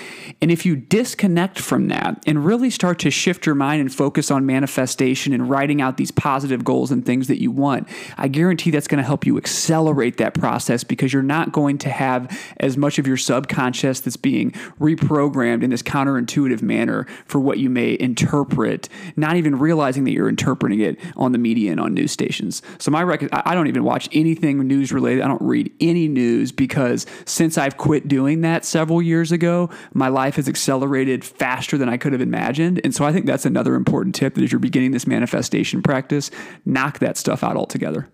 [0.42, 4.30] And if you disconnect from that and really start to shift your mind and focus
[4.30, 7.88] on manifestation and writing out these positive goals and things that you want,
[8.18, 11.90] I guarantee that's going to help you accelerate that process because you're not going to
[11.90, 17.58] have as much of your subconscious that's being reprogrammed in this counterintuitive manner for what
[17.58, 21.94] you may interpret, not even realizing that you're interpreting it on the media and on
[21.94, 22.62] news stations.
[22.78, 25.22] So my rec- I don't even watch anything news related.
[25.22, 30.10] I don't read any news because since I've quit doing that several years ago, my
[30.10, 32.82] life has accelerated faster than I could have imagined.
[32.84, 36.32] And so I think that's another important tip that as you're beginning this manifestation practice,
[36.66, 38.10] knock that stuff out altogether.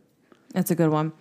[0.54, 1.14] That's a good one.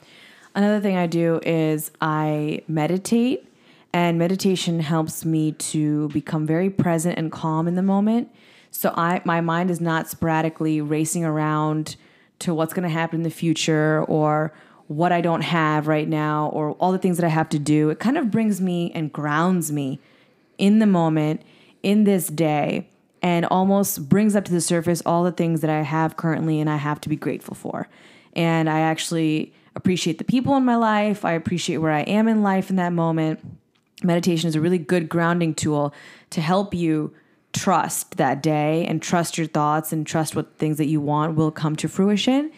[0.55, 3.47] Another thing I do is I meditate,
[3.93, 8.31] and meditation helps me to become very present and calm in the moment.
[8.71, 11.97] So I my mind is not sporadically racing around
[12.41, 14.53] to what's going to happen in the future or
[14.89, 17.91] what I don't have right now or all the things that I have to do.
[17.91, 20.01] It kind of brings me and grounds me
[20.59, 21.43] in the moment,
[21.83, 22.89] in this day,
[23.23, 26.69] and almost brings up to the surface all the things that I have currently and
[26.69, 27.89] I have to be grateful for.
[28.35, 31.25] And I actually appreciate the people in my life.
[31.25, 33.41] I appreciate where I am in life in that moment.
[34.03, 35.95] Meditation is a really good grounding tool
[36.31, 37.15] to help you
[37.53, 41.51] trust that day and trust your thoughts and trust what things that you want will
[41.51, 42.51] come to fruition.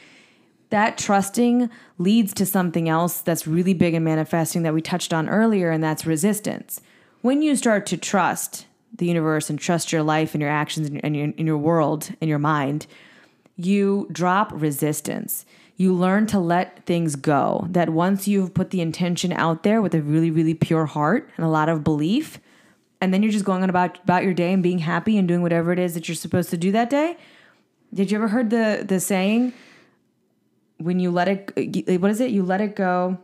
[0.71, 5.29] That trusting leads to something else that's really big in manifesting that we touched on
[5.29, 6.81] earlier, and that's resistance.
[7.21, 11.17] When you start to trust the universe and trust your life and your actions and
[11.17, 12.87] your, in your world and your mind,
[13.57, 15.45] you drop resistance
[15.77, 17.67] you learn to let things go.
[17.71, 21.45] That once you've put the intention out there with a really, really pure heart and
[21.45, 22.39] a lot of belief,
[23.01, 25.43] and then you're just going on about, about your day and being happy and doing
[25.43, 27.17] whatever it is that you're supposed to do that day.
[27.93, 29.53] Did you ever heard the the saying
[30.79, 32.31] when you let it what is it?
[32.31, 33.19] You let it go.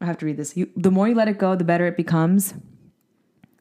[0.00, 0.56] I have to read this.
[0.56, 2.54] You, the more you let it go, the better it becomes.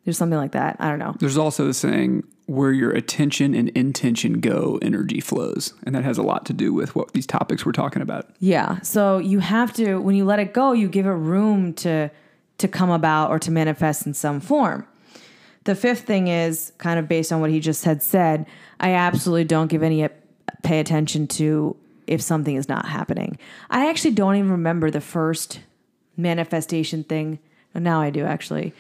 [0.04, 0.78] There's something like that.
[0.80, 1.16] I don't know.
[1.20, 5.74] There's also the saying, where your attention and intention go, energy flows.
[5.86, 8.30] And that has a lot to do with what these topics we're talking about.
[8.40, 8.82] Yeah.
[8.82, 12.12] So you have to when you let it go, you give it room to
[12.58, 14.86] to come about or to manifest in some form.
[15.64, 18.46] The fifth thing is kind of based on what he just had said.
[18.82, 20.10] I absolutely don't give any uh,
[20.62, 23.38] pay attention to if something is not happening.
[23.70, 25.62] I actually don't even remember the first
[26.18, 27.40] manifestation thing.
[27.74, 28.74] Now I do actually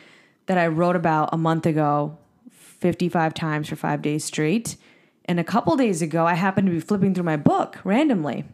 [0.48, 2.18] that I wrote about a month ago
[2.82, 4.76] 55 times for 5 days straight.
[5.26, 8.46] And a couple days ago I happened to be flipping through my book randomly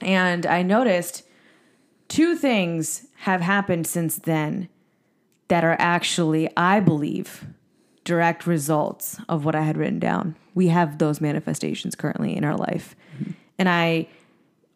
[0.00, 1.24] and I noticed
[2.08, 4.68] two things have happened since then
[5.48, 7.46] that are actually, I believe,
[8.04, 10.36] direct results of what I had written down.
[10.54, 12.94] We have those manifestations currently in our life.
[13.14, 13.32] Mm-hmm.
[13.58, 14.08] And I,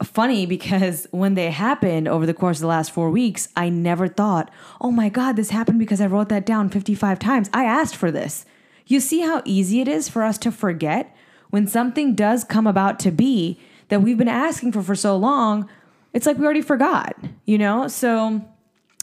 [0.02, 4.08] funny because when they happened over the course of the last four weeks, I never
[4.08, 7.48] thought, oh my God, this happened because I wrote that down 55 times.
[7.52, 8.44] I asked for this.
[8.92, 11.16] You see how easy it is for us to forget
[11.48, 15.66] when something does come about to be that we've been asking for for so long,
[16.12, 17.16] it's like we already forgot,
[17.46, 17.88] you know?
[17.88, 18.42] So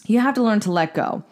[0.05, 1.23] you have to learn to let go.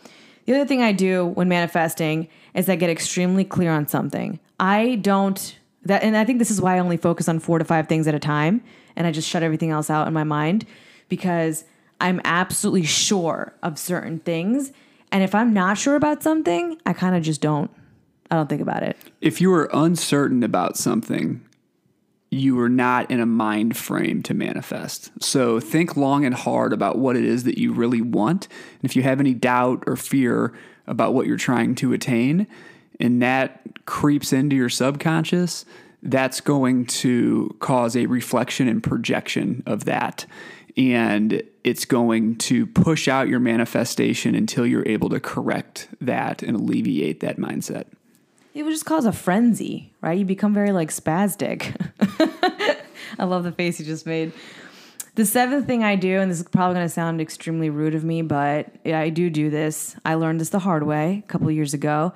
[0.46, 4.40] The other thing I do when manifesting is I get extremely clear on something.
[4.60, 7.66] I don't that and I think this is why I only focus on 4 to
[7.66, 8.64] 5 things at a time
[8.96, 10.66] and I just shut everything else out in my mind
[11.10, 11.64] because
[12.02, 14.72] I'm absolutely sure of certain things
[15.12, 17.70] and if I'm not sure about something, I kind of just don't
[18.30, 18.98] I don't think about it.
[19.22, 21.44] If you are uncertain about something,
[22.30, 25.12] you are not in a mind frame to manifest.
[25.24, 28.48] So think long and hard about what it is that you really want.
[28.82, 30.54] And if you have any doubt or fear
[30.88, 32.48] about what you're trying to attain,
[33.00, 35.66] and that creeps into your subconscious,
[36.04, 40.26] that's going to cause a reflection and projection of that.
[40.76, 46.56] And it's going to push out your manifestation until you're able to correct that and
[46.56, 47.86] alleviate that mindset
[48.58, 50.18] it would just cause a frenzy, right?
[50.18, 51.76] You become very like spastic.
[53.20, 54.34] I love the face you just made.
[55.14, 58.04] The seventh thing I do, and this is probably going to sound extremely rude of
[58.04, 59.96] me, but I do do this.
[60.04, 62.14] I learned this the hard way a couple years ago.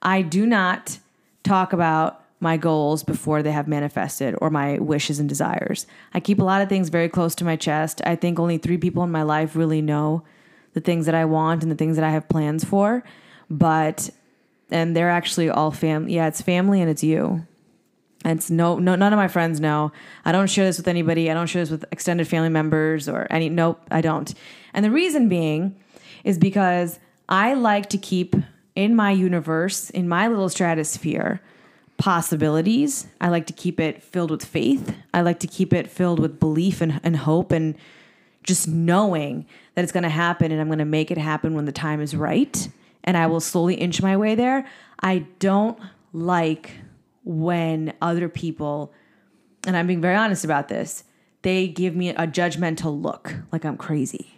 [0.00, 0.98] I do not
[1.42, 5.88] talk about my goals before they have manifested or my wishes and desires.
[6.14, 8.00] I keep a lot of things very close to my chest.
[8.06, 10.22] I think only three people in my life really know
[10.72, 13.02] the things that I want and the things that I have plans for.
[13.50, 14.10] But
[14.70, 16.14] and they're actually all family.
[16.14, 17.46] Yeah, it's family and it's you.
[18.24, 19.92] And it's no, no, none of my friends know.
[20.24, 21.30] I don't share this with anybody.
[21.30, 23.48] I don't share this with extended family members or any.
[23.48, 24.32] Nope, I don't.
[24.74, 25.76] And the reason being
[26.22, 26.98] is because
[27.28, 28.36] I like to keep
[28.74, 31.40] in my universe, in my little stratosphere,
[31.96, 33.06] possibilities.
[33.20, 34.94] I like to keep it filled with faith.
[35.14, 37.74] I like to keep it filled with belief and, and hope and
[38.42, 41.66] just knowing that it's going to happen and I'm going to make it happen when
[41.66, 42.68] the time is right
[43.04, 44.66] and I will slowly inch my way there.
[45.00, 45.78] I don't
[46.12, 46.72] like
[47.24, 48.92] when other people,
[49.66, 51.04] and I'm being very honest about this,
[51.42, 54.34] they give me a judgmental look like I'm crazy.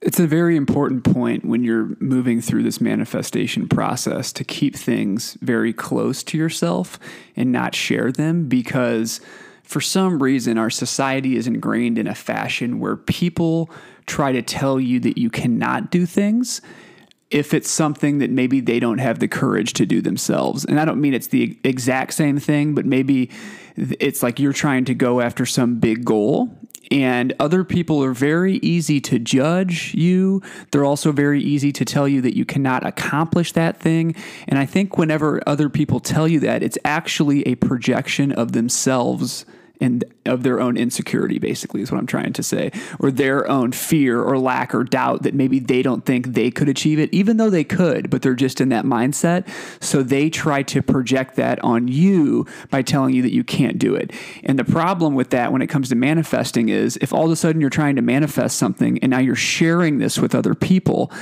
[0.00, 5.36] It's a very important point when you're moving through this manifestation process to keep things
[5.40, 7.00] very close to yourself
[7.34, 9.20] and not share them because
[9.64, 13.68] for some reason our society is ingrained in a fashion where people
[14.06, 16.62] try to tell you that you cannot do things
[17.30, 20.64] if it's something that maybe they don't have the courage to do themselves.
[20.64, 23.30] And I don't mean it's the exact same thing, but maybe
[23.76, 26.50] it's like you're trying to go after some big goal
[26.90, 30.42] and other people are very easy to judge you.
[30.70, 34.14] They're also very easy to tell you that you cannot accomplish that thing.
[34.46, 39.44] And I think whenever other people tell you that, it's actually a projection of themselves
[39.80, 43.72] and of their own insecurity basically is what I'm trying to say or their own
[43.72, 47.36] fear or lack or doubt that maybe they don't think they could achieve it even
[47.36, 49.48] though they could but they're just in that mindset.
[49.82, 53.94] So they try to project that on you by telling you that you can't do
[53.94, 54.12] it.
[54.44, 57.36] And the problem with that when it comes to manifesting is if all of a
[57.36, 61.12] sudden you're trying to manifest something and now you're sharing this with other people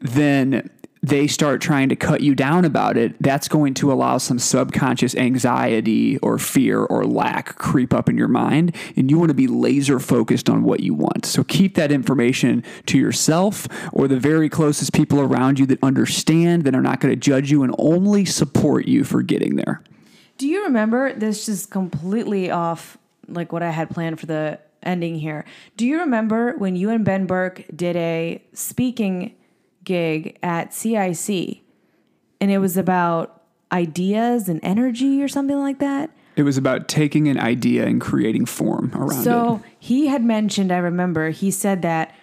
[0.00, 0.70] then
[1.04, 5.14] they start trying to cut you down about it, that's going to allow some subconscious
[5.14, 8.74] anxiety or fear or lack creep up in your mind.
[8.96, 11.26] And you want to be laser focused on what you want.
[11.26, 16.64] So keep that information to yourself or the very closest people around you that understand,
[16.64, 19.82] that are not going to judge you and only support you for getting there.
[20.38, 22.96] Do you remember this is completely off
[23.28, 25.44] like what I had planned for the ending here?
[25.76, 29.34] Do you remember when you and Ben Burke did a speaking
[29.84, 31.60] gig at CIC,
[32.40, 33.42] and it was about
[33.72, 36.10] ideas and energy or something like that.
[36.36, 39.22] It was about taking an idea and creating form around so it.
[39.22, 42.14] So he had mentioned, I remember, he said that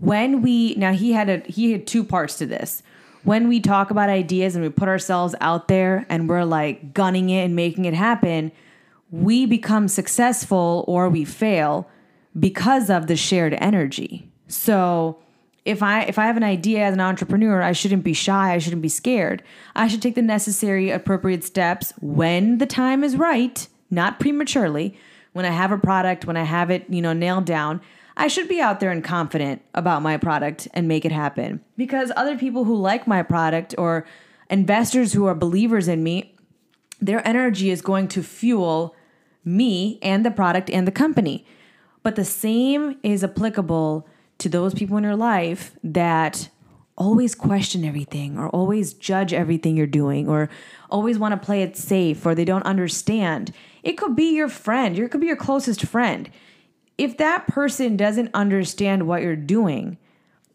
[0.00, 2.82] when we now he had a he had two parts to this
[3.22, 7.28] when we talk about ideas and we put ourselves out there and we're like gunning
[7.28, 8.50] it and making it happen
[9.10, 11.88] we become successful or we fail
[12.38, 15.18] because of the shared energy so
[15.64, 18.58] if i if i have an idea as an entrepreneur i shouldn't be shy i
[18.58, 19.42] shouldn't be scared
[19.74, 24.96] i should take the necessary appropriate steps when the time is right not prematurely
[25.32, 27.80] when i have a product when i have it you know nailed down
[28.16, 31.64] I should be out there and confident about my product and make it happen.
[31.78, 34.06] Because other people who like my product or
[34.50, 36.34] investors who are believers in me,
[37.00, 38.94] their energy is going to fuel
[39.42, 41.46] me and the product and the company.
[42.02, 44.06] But the same is applicable
[44.40, 46.48] to those people in your life that
[46.96, 50.50] always question everything or always judge everything you're doing or
[50.90, 53.52] always want to play it safe or they don't understand.
[53.82, 56.30] It could be your friend, it could be your closest friend
[57.00, 59.96] if that person doesn't understand what you're doing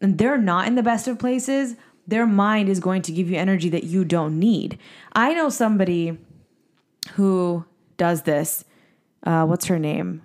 [0.00, 1.74] and they're not in the best of places,
[2.06, 4.78] their mind is going to give you energy that you don't need.
[5.12, 6.16] I know somebody
[7.14, 7.64] who
[7.96, 8.64] does this.
[9.24, 10.22] Uh, what's her name?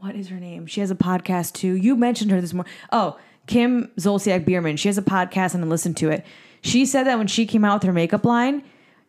[0.00, 0.66] What is her name?
[0.66, 1.74] She has a podcast too.
[1.74, 2.72] You mentioned her this morning.
[2.92, 3.18] Oh,
[3.48, 4.76] Kim Zolciak Biermann.
[4.76, 6.24] She has a podcast and I listened to it.
[6.60, 8.62] She said that when she came out with her makeup line,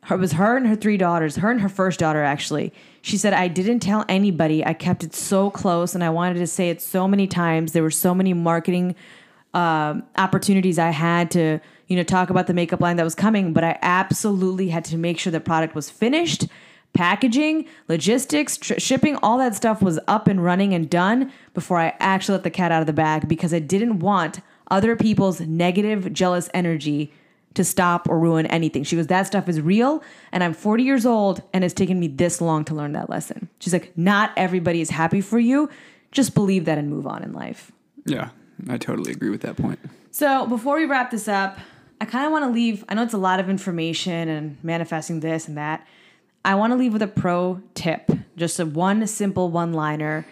[0.09, 2.73] it was her and her three daughters, her and her first daughter actually.
[3.03, 4.65] She said, I didn't tell anybody.
[4.65, 7.73] I kept it so close and I wanted to say it so many times.
[7.73, 8.95] There were so many marketing
[9.53, 13.53] uh, opportunities I had to, you know, talk about the makeup line that was coming,
[13.53, 16.47] but I absolutely had to make sure the product was finished.
[16.93, 21.93] Packaging, logistics, tr- shipping, all that stuff was up and running and done before I
[21.99, 24.41] actually let the cat out of the bag because I didn't want
[24.71, 27.11] other people's negative, jealous energy
[27.55, 28.83] to stop or ruin anything.
[28.83, 30.03] She goes, That stuff is real.
[30.31, 33.49] And I'm 40 years old and it's taken me this long to learn that lesson.
[33.59, 35.69] She's like, Not everybody is happy for you.
[36.11, 37.71] Just believe that and move on in life.
[38.05, 38.29] Yeah,
[38.67, 39.79] I totally agree with that point.
[40.11, 41.59] So before we wrap this up,
[42.01, 42.83] I kind of want to leave.
[42.89, 45.85] I know it's a lot of information and manifesting this and that.
[46.43, 50.25] I want to leave with a pro tip, just a one simple one liner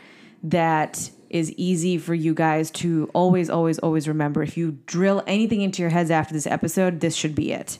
[0.44, 4.42] that is easy for you guys to always, always, always remember.
[4.42, 7.80] If you drill anything into your heads after this episode, this should be it.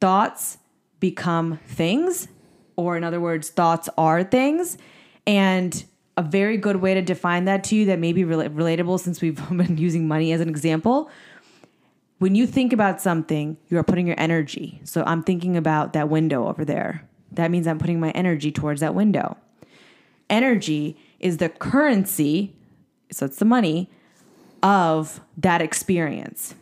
[0.00, 0.58] Thoughts
[1.00, 2.28] become things,
[2.76, 4.78] or in other words, thoughts are things.
[5.26, 5.84] And
[6.16, 9.20] a very good way to define that to you that may be rel- relatable since
[9.20, 11.10] we've been using money as an example.
[12.18, 14.80] When you think about something, you are putting your energy.
[14.84, 17.08] So I'm thinking about that window over there.
[17.32, 19.36] That means I'm putting my energy towards that window.
[20.28, 22.54] Energy is the currency,
[23.10, 23.90] so it's the money
[24.62, 26.54] of that experience.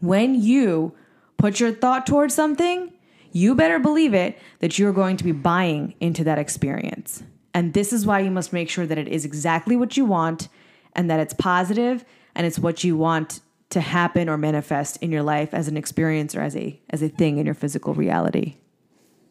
[0.00, 0.94] When you
[1.36, 2.92] put your thought towards something,
[3.32, 7.22] you better believe it that you're going to be buying into that experience.
[7.54, 10.48] And this is why you must make sure that it is exactly what you want
[10.94, 13.40] and that it's positive and it's what you want
[13.70, 17.08] to happen or manifest in your life as an experience or as a as a
[17.08, 18.56] thing in your physical reality.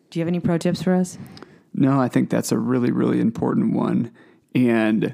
[0.09, 1.17] Do you have any pro tips for us?
[1.73, 4.11] No, I think that's a really, really important one.
[4.53, 5.13] And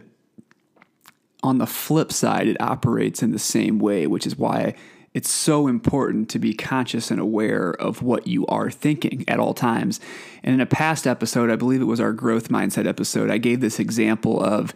[1.42, 4.76] on the flip side, it operates in the same way, which is why
[5.14, 9.54] it's so important to be conscious and aware of what you are thinking at all
[9.54, 10.00] times.
[10.44, 13.60] And in a past episode, I believe it was our growth mindset episode, I gave
[13.60, 14.74] this example of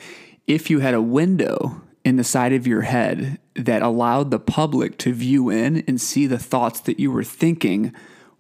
[0.48, 4.98] if you had a window in the side of your head that allowed the public
[5.00, 7.92] to view in and see the thoughts that you were thinking,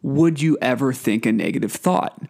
[0.04, 2.22] would you ever think a negative thought?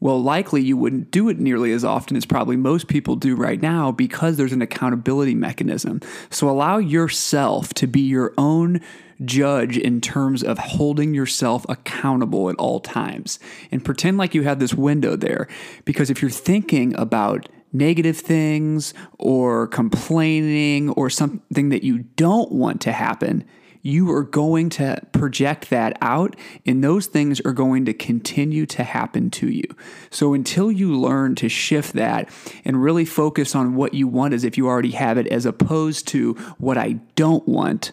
[0.00, 3.60] Well, likely you wouldn't do it nearly as often as probably most people do right
[3.60, 6.00] now because there's an accountability mechanism.
[6.30, 8.80] So allow yourself to be your own
[9.24, 13.38] judge in terms of holding yourself accountable at all times
[13.70, 15.48] and pretend like you have this window there.
[15.84, 22.80] Because if you're thinking about negative things or complaining or something that you don't want
[22.82, 23.44] to happen,
[23.82, 26.36] you are going to project that out,
[26.66, 29.64] and those things are going to continue to happen to you.
[30.10, 32.28] So until you learn to shift that
[32.64, 36.06] and really focus on what you want as if you already have it, as opposed
[36.08, 37.92] to what I don't want,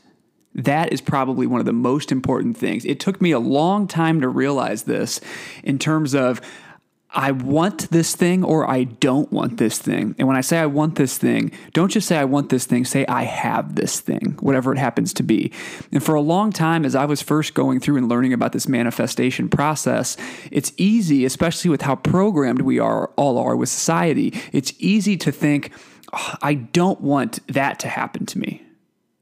[0.53, 2.83] that is probably one of the most important things.
[2.83, 5.21] It took me a long time to realize this
[5.63, 6.41] in terms of
[7.11, 10.13] I want this thing or I don't want this thing.
[10.17, 12.83] And when I say I want this thing, don't just say I want this thing,
[12.83, 15.51] say I have this thing, whatever it happens to be.
[15.91, 18.67] And for a long time, as I was first going through and learning about this
[18.67, 20.17] manifestation process,
[20.51, 25.31] it's easy, especially with how programmed we are, all are with society, it's easy to
[25.31, 25.71] think,
[26.11, 28.63] oh, I don't want that to happen to me.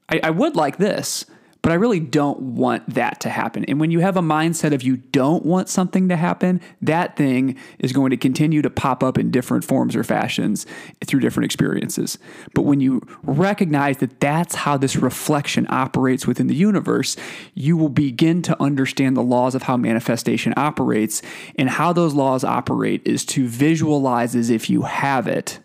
[0.08, 1.24] I, I would like this,
[1.66, 3.64] but I really don't want that to happen.
[3.64, 7.58] And when you have a mindset of you don't want something to happen, that thing
[7.80, 10.64] is going to continue to pop up in different forms or fashions
[11.04, 12.18] through different experiences.
[12.54, 17.16] But when you recognize that that's how this reflection operates within the universe,
[17.54, 21.20] you will begin to understand the laws of how manifestation operates.
[21.56, 25.58] And how those laws operate is to visualize as if you have it,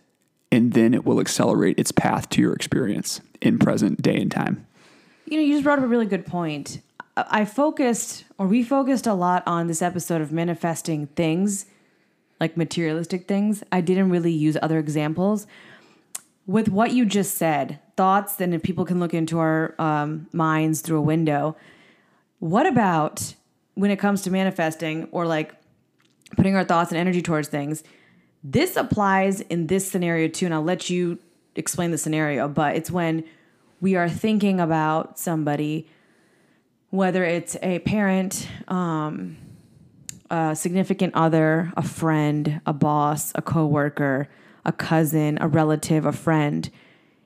[0.52, 4.66] and then it will accelerate its path to your experience in present day and time.
[5.32, 6.82] You know, you just brought up a really good point.
[7.16, 11.68] I focused, or we focused a lot on this episode of manifesting things,
[12.42, 13.64] like materialistic things.
[13.72, 15.48] I didn't really use other examples.
[16.48, 20.98] With what you just said, thoughts, then people can look into our um, minds through
[20.98, 21.56] a window.
[22.40, 23.34] What about
[23.76, 25.54] when it comes to manifesting or like
[26.36, 27.86] putting our thoughts and energy towards things?
[28.44, 31.20] This applies in this scenario too, and I'll let you
[31.56, 33.24] explain the scenario, but it's when
[33.82, 35.90] we are thinking about somebody,
[36.92, 39.36] whether it's a parent, um,
[40.30, 44.30] a significant other, a friend, a boss, a coworker,
[44.64, 46.70] a cousin, a relative, a friend.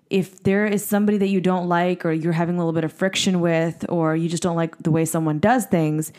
[0.09, 2.93] If there is somebody that you don't like, or you're having a little bit of
[2.93, 6.13] friction with, or you just don't like the way someone does things,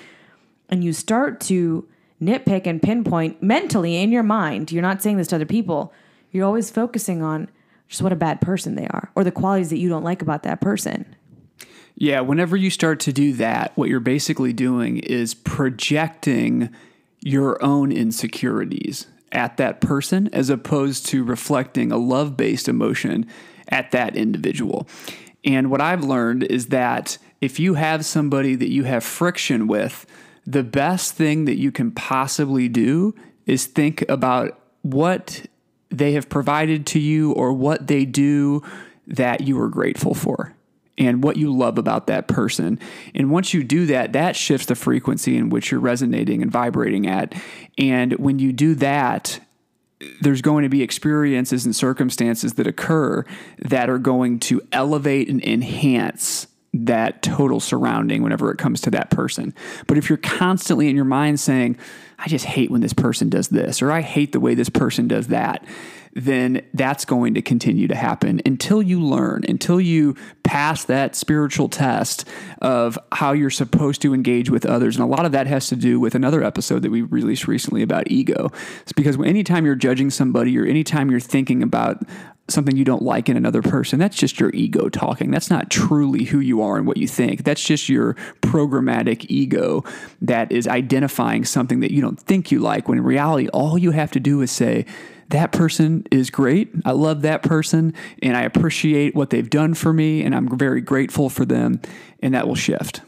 [0.68, 1.88] and you start to
[2.20, 5.92] nitpick and pinpoint mentally in your mind, you're not saying this to other people,
[6.30, 7.48] you're always focusing on
[7.88, 10.42] just what a bad person they are or the qualities that you don't like about
[10.42, 11.16] that person.
[11.94, 16.70] Yeah, whenever you start to do that, what you're basically doing is projecting
[17.20, 23.26] your own insecurities at that person as opposed to reflecting a love based emotion
[23.68, 24.86] at that individual.
[25.44, 30.06] And what I've learned is that if you have somebody that you have friction with,
[30.46, 33.14] the best thing that you can possibly do
[33.46, 35.46] is think about what
[35.90, 38.62] they have provided to you or what they do
[39.06, 40.54] that you are grateful for
[40.98, 42.78] and what you love about that person.
[43.14, 47.06] And once you do that, that shifts the frequency in which you're resonating and vibrating
[47.06, 47.34] at.
[47.76, 49.40] And when you do that,
[50.20, 53.24] there's going to be experiences and circumstances that occur
[53.58, 59.10] that are going to elevate and enhance that total surrounding whenever it comes to that
[59.10, 59.54] person.
[59.86, 61.78] But if you're constantly in your mind saying,
[62.18, 65.06] I just hate when this person does this, or I hate the way this person
[65.06, 65.64] does that,
[66.16, 71.68] then that's going to continue to happen until you learn, until you pass that spiritual
[71.68, 72.26] test
[72.62, 74.96] of how you're supposed to engage with others.
[74.96, 77.82] And a lot of that has to do with another episode that we released recently
[77.82, 78.50] about ego.
[78.80, 82.02] It's because anytime you're judging somebody or anytime you're thinking about
[82.48, 85.30] something you don't like in another person, that's just your ego talking.
[85.30, 87.44] That's not truly who you are and what you think.
[87.44, 89.84] That's just your programmatic ego
[90.22, 93.90] that is identifying something that you don't think you like, when in reality, all you
[93.90, 94.86] have to do is say,
[95.30, 96.72] that person is great.
[96.84, 100.80] I love that person and I appreciate what they've done for me and I'm very
[100.80, 101.80] grateful for them,
[102.20, 103.00] and that will shift.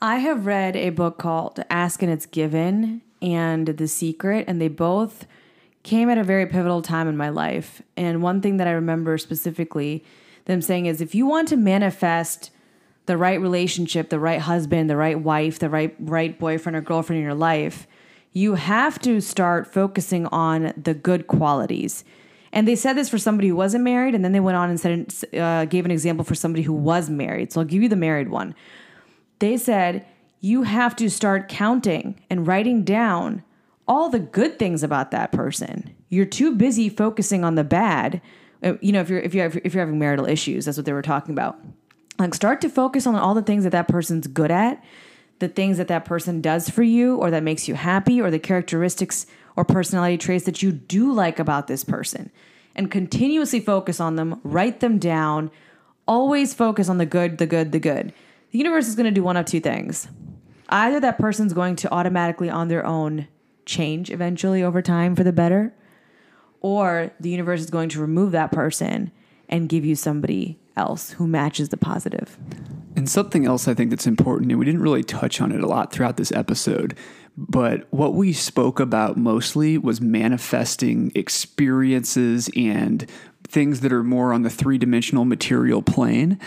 [0.00, 4.68] I have read a book called Ask and It's Given and The Secret, and they
[4.68, 5.26] both
[5.82, 7.82] came at a very pivotal time in my life.
[7.96, 10.04] And one thing that I remember specifically
[10.44, 12.50] them saying is if you want to manifest
[13.06, 17.18] the right relationship, the right husband, the right wife, the right right boyfriend or girlfriend
[17.18, 17.86] in your life,
[18.38, 22.04] you have to start focusing on the good qualities.
[22.52, 24.78] And they said this for somebody who wasn't married, and then they went on and
[24.78, 27.52] said, uh, gave an example for somebody who was married.
[27.52, 28.54] So I'll give you the married one.
[29.40, 30.06] They said
[30.40, 33.42] you have to start counting and writing down
[33.88, 35.94] all the good things about that person.
[36.08, 38.20] You're too busy focusing on the bad.
[38.62, 40.92] Uh, you know, if you're if you're if you're having marital issues, that's what they
[40.92, 41.58] were talking about.
[42.18, 44.82] Like start to focus on all the things that that person's good at,
[45.38, 48.38] the things that that person does for you or that makes you happy or the
[48.38, 52.30] characteristics or personality traits that you do like about this person.
[52.74, 55.50] And continuously focus on them, write them down,
[56.06, 58.12] always focus on the good, the good, the good.
[58.50, 60.08] The universe is going to do one of two things.
[60.68, 63.26] Either that person's going to automatically on their own
[63.66, 65.74] change eventually over time for the better,
[66.60, 69.12] or the universe is going to remove that person
[69.48, 72.38] and give you somebody else who matches the positive.
[72.98, 75.68] And something else I think that's important, and we didn't really touch on it a
[75.68, 76.98] lot throughout this episode,
[77.36, 83.08] but what we spoke about mostly was manifesting experiences and
[83.44, 86.40] things that are more on the three dimensional material plane.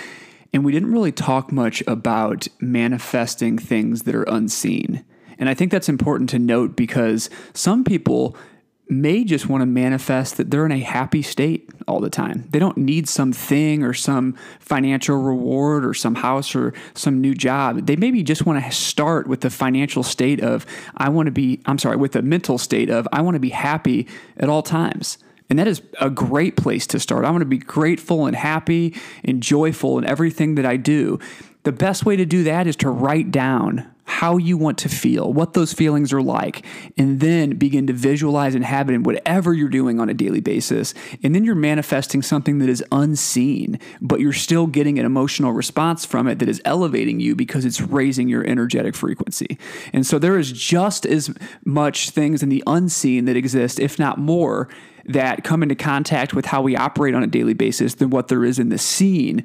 [0.51, 5.05] And we didn't really talk much about manifesting things that are unseen.
[5.39, 8.35] And I think that's important to note because some people
[8.89, 12.45] may just want to manifest that they're in a happy state all the time.
[12.49, 17.85] They don't need something or some financial reward or some house or some new job.
[17.85, 20.65] They maybe just want to start with the financial state of,
[20.97, 23.49] I want to be, I'm sorry, with the mental state of, I want to be
[23.49, 25.17] happy at all times.
[25.49, 27.25] And that is a great place to start.
[27.25, 31.19] I want to be grateful and happy and joyful in everything that I do.
[31.63, 35.31] the best way to do that is to write down how you want to feel,
[35.31, 36.65] what those feelings are like,
[36.97, 40.41] and then begin to visualize and have it in whatever you're doing on a daily
[40.41, 40.93] basis.
[41.23, 46.05] And then you're manifesting something that is unseen, but you're still getting an emotional response
[46.05, 49.57] from it that is elevating you because it's raising your energetic frequency.
[49.93, 51.33] And so there is just as
[51.63, 54.67] much things in the unseen that exist, if not more,
[55.11, 58.43] that come into contact with how we operate on a daily basis than what there
[58.43, 59.43] is in the seen.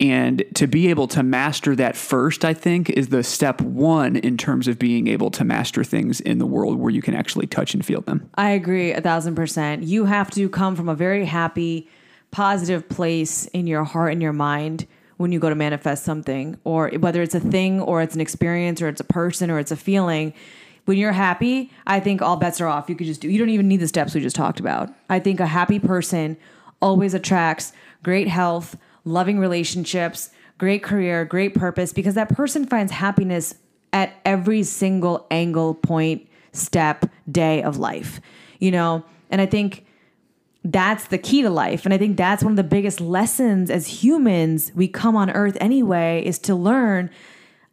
[0.00, 4.36] And to be able to master that first, I think, is the step one in
[4.36, 7.74] terms of being able to master things in the world where you can actually touch
[7.74, 8.28] and feel them.
[8.34, 9.82] I agree a thousand percent.
[9.82, 11.88] You have to come from a very happy,
[12.30, 14.86] positive place in your heart and your mind
[15.16, 18.82] when you go to manifest something, or whether it's a thing, or it's an experience,
[18.82, 20.34] or it's a person, or it's a feeling
[20.86, 22.88] when you're happy, I think all bets are off.
[22.88, 24.92] You could just do, you don't even need the steps we just talked about.
[25.10, 26.36] I think a happy person
[26.80, 27.72] always attracts
[28.02, 33.56] great health, loving relationships, great career, great purpose, because that person finds happiness
[33.92, 38.20] at every single angle, point, step, day of life,
[38.58, 39.04] you know?
[39.30, 39.84] And I think
[40.64, 41.84] that's the key to life.
[41.84, 45.56] And I think that's one of the biggest lessons as humans we come on earth
[45.60, 47.10] anyway is to learn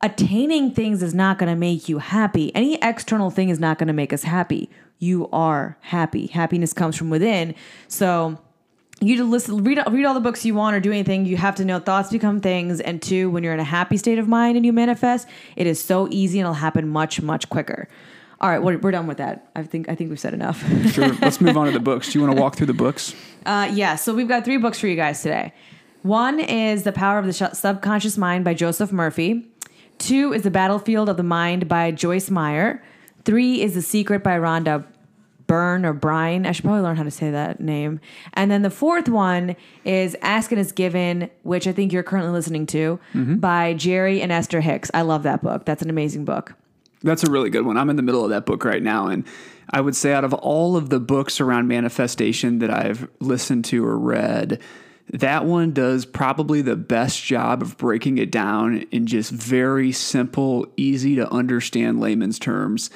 [0.03, 2.53] attaining things is not going to make you happy.
[2.53, 4.69] Any external thing is not going to make us happy.
[4.99, 6.27] You are happy.
[6.27, 7.55] Happiness comes from within.
[7.87, 8.37] So
[8.99, 11.25] you to listen, read, read all the books you want or do anything.
[11.25, 12.81] You have to know thoughts become things.
[12.81, 15.81] And two, when you're in a happy state of mind and you manifest, it is
[15.81, 17.87] so easy and it'll happen much, much quicker.
[18.41, 19.49] All right, we're, we're done with that.
[19.55, 20.61] I think I think we've said enough.
[20.91, 21.13] sure.
[21.21, 22.11] Let's move on to the books.
[22.11, 23.15] Do you want to walk through the books?
[23.45, 23.95] Uh, yeah.
[23.95, 25.53] So we've got three books for you guys today.
[26.01, 29.47] One is The Power of the Subconscious Mind by Joseph Murphy.
[29.97, 32.83] Two is The Battlefield of the Mind by Joyce Meyer.
[33.25, 34.85] Three is The Secret by Rhonda
[35.47, 36.45] Byrne or Brine.
[36.45, 37.99] I should probably learn how to say that name.
[38.33, 39.55] And then the fourth one
[39.85, 43.35] is Ask and Is Given, which I think you're currently listening to mm-hmm.
[43.35, 44.89] by Jerry and Esther Hicks.
[44.93, 45.65] I love that book.
[45.65, 46.53] That's an amazing book.
[47.03, 47.77] That's a really good one.
[47.77, 49.07] I'm in the middle of that book right now.
[49.07, 49.25] And
[49.69, 53.85] I would say, out of all of the books around manifestation that I've listened to
[53.85, 54.59] or read,
[55.11, 60.67] that one does probably the best job of breaking it down in just very simple,
[60.77, 62.89] easy to understand layman's terms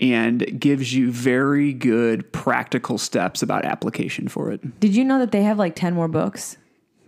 [0.00, 4.80] and gives you very good practical steps about application for it.
[4.80, 6.56] Did you know that they have like 10 more books?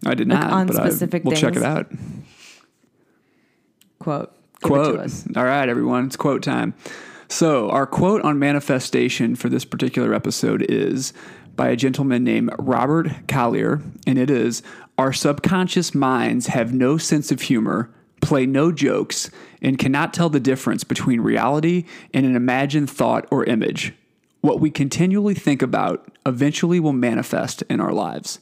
[0.06, 0.52] I did like not.
[0.52, 1.40] On specific I, we'll things.
[1.40, 1.90] check it out.
[3.98, 4.32] Quote.
[4.62, 4.98] Quote.
[5.36, 6.06] All right, everyone.
[6.06, 6.74] It's quote time.
[7.28, 11.12] So, our quote on manifestation for this particular episode is
[11.56, 14.62] by a gentleman named Robert Collier, and it is
[14.98, 17.90] Our subconscious minds have no sense of humor,
[18.20, 19.30] play no jokes,
[19.62, 23.92] and cannot tell the difference between reality and an imagined thought or image.
[24.40, 28.40] What we continually think about eventually will manifest in our lives.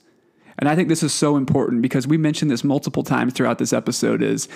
[0.58, 3.72] And I think this is so important because we mentioned this multiple times throughout this
[3.72, 4.48] episode is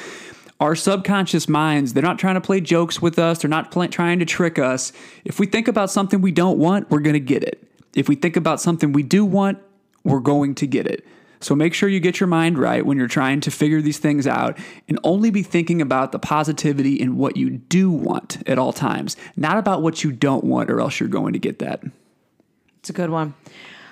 [0.58, 4.18] our subconscious minds, they're not trying to play jokes with us, they're not pl- trying
[4.20, 4.92] to trick us.
[5.24, 7.62] If we think about something we don't want, we're going to get it.
[7.97, 9.59] If we think about something we do want,
[10.05, 11.05] we're going to get it.
[11.40, 14.27] So make sure you get your mind right when you're trying to figure these things
[14.27, 14.59] out
[14.89, 19.16] and only be thinking about the positivity in what you do want at all times,
[19.36, 21.82] not about what you don't want, or else you're going to get that.
[22.78, 23.35] It's a good one.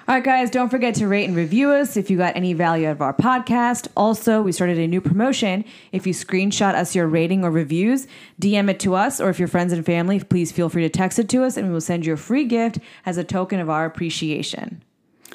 [0.07, 2.89] All right, guys, don't forget to rate and review us if you got any value
[2.89, 3.89] out of our podcast.
[3.97, 5.65] Also, we started a new promotion.
[5.93, 8.07] If you screenshot us your rating or reviews,
[8.39, 11.19] DM it to us, or if your friends and family, please feel free to text
[11.19, 13.71] it to us, and we will send you a free gift as a token of
[13.71, 14.83] our appreciation.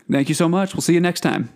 [0.10, 0.76] Thank you so much.
[0.76, 1.50] We'll see you next time.